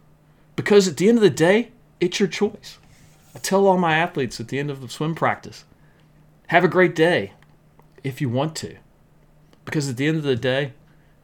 Because 0.55 0.87
at 0.87 0.97
the 0.97 1.07
end 1.07 1.19
of 1.19 1.21
the 1.21 1.29
day, 1.29 1.69
it's 1.99 2.19
your 2.19 2.27
choice. 2.27 2.79
I 3.35 3.37
tell 3.37 3.67
all 3.67 3.77
my 3.77 3.95
athletes 3.95 4.39
at 4.39 4.47
the 4.47 4.57
end 4.57 4.71
of 4.71 4.81
the 4.81 4.89
swim 4.89 5.13
practice 5.13 5.63
have 6.47 6.63
a 6.63 6.67
great 6.67 6.95
day 6.95 7.33
if 8.03 8.21
you 8.21 8.27
want 8.27 8.55
to. 8.55 8.77
Because 9.65 9.87
at 9.87 9.97
the 9.97 10.07
end 10.07 10.17
of 10.17 10.23
the 10.23 10.35
day, 10.35 10.73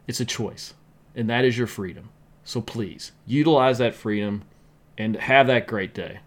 it's 0.05 0.19
a 0.19 0.25
choice, 0.25 0.75
and 1.15 1.27
that 1.31 1.45
is 1.45 1.57
your 1.57 1.65
freedom. 1.65 2.09
So 2.43 2.61
please 2.61 3.11
utilize 3.25 3.79
that 3.79 3.95
freedom 3.95 4.43
and 4.99 5.15
have 5.15 5.47
that 5.47 5.65
great 5.65 5.95
day. 5.95 6.19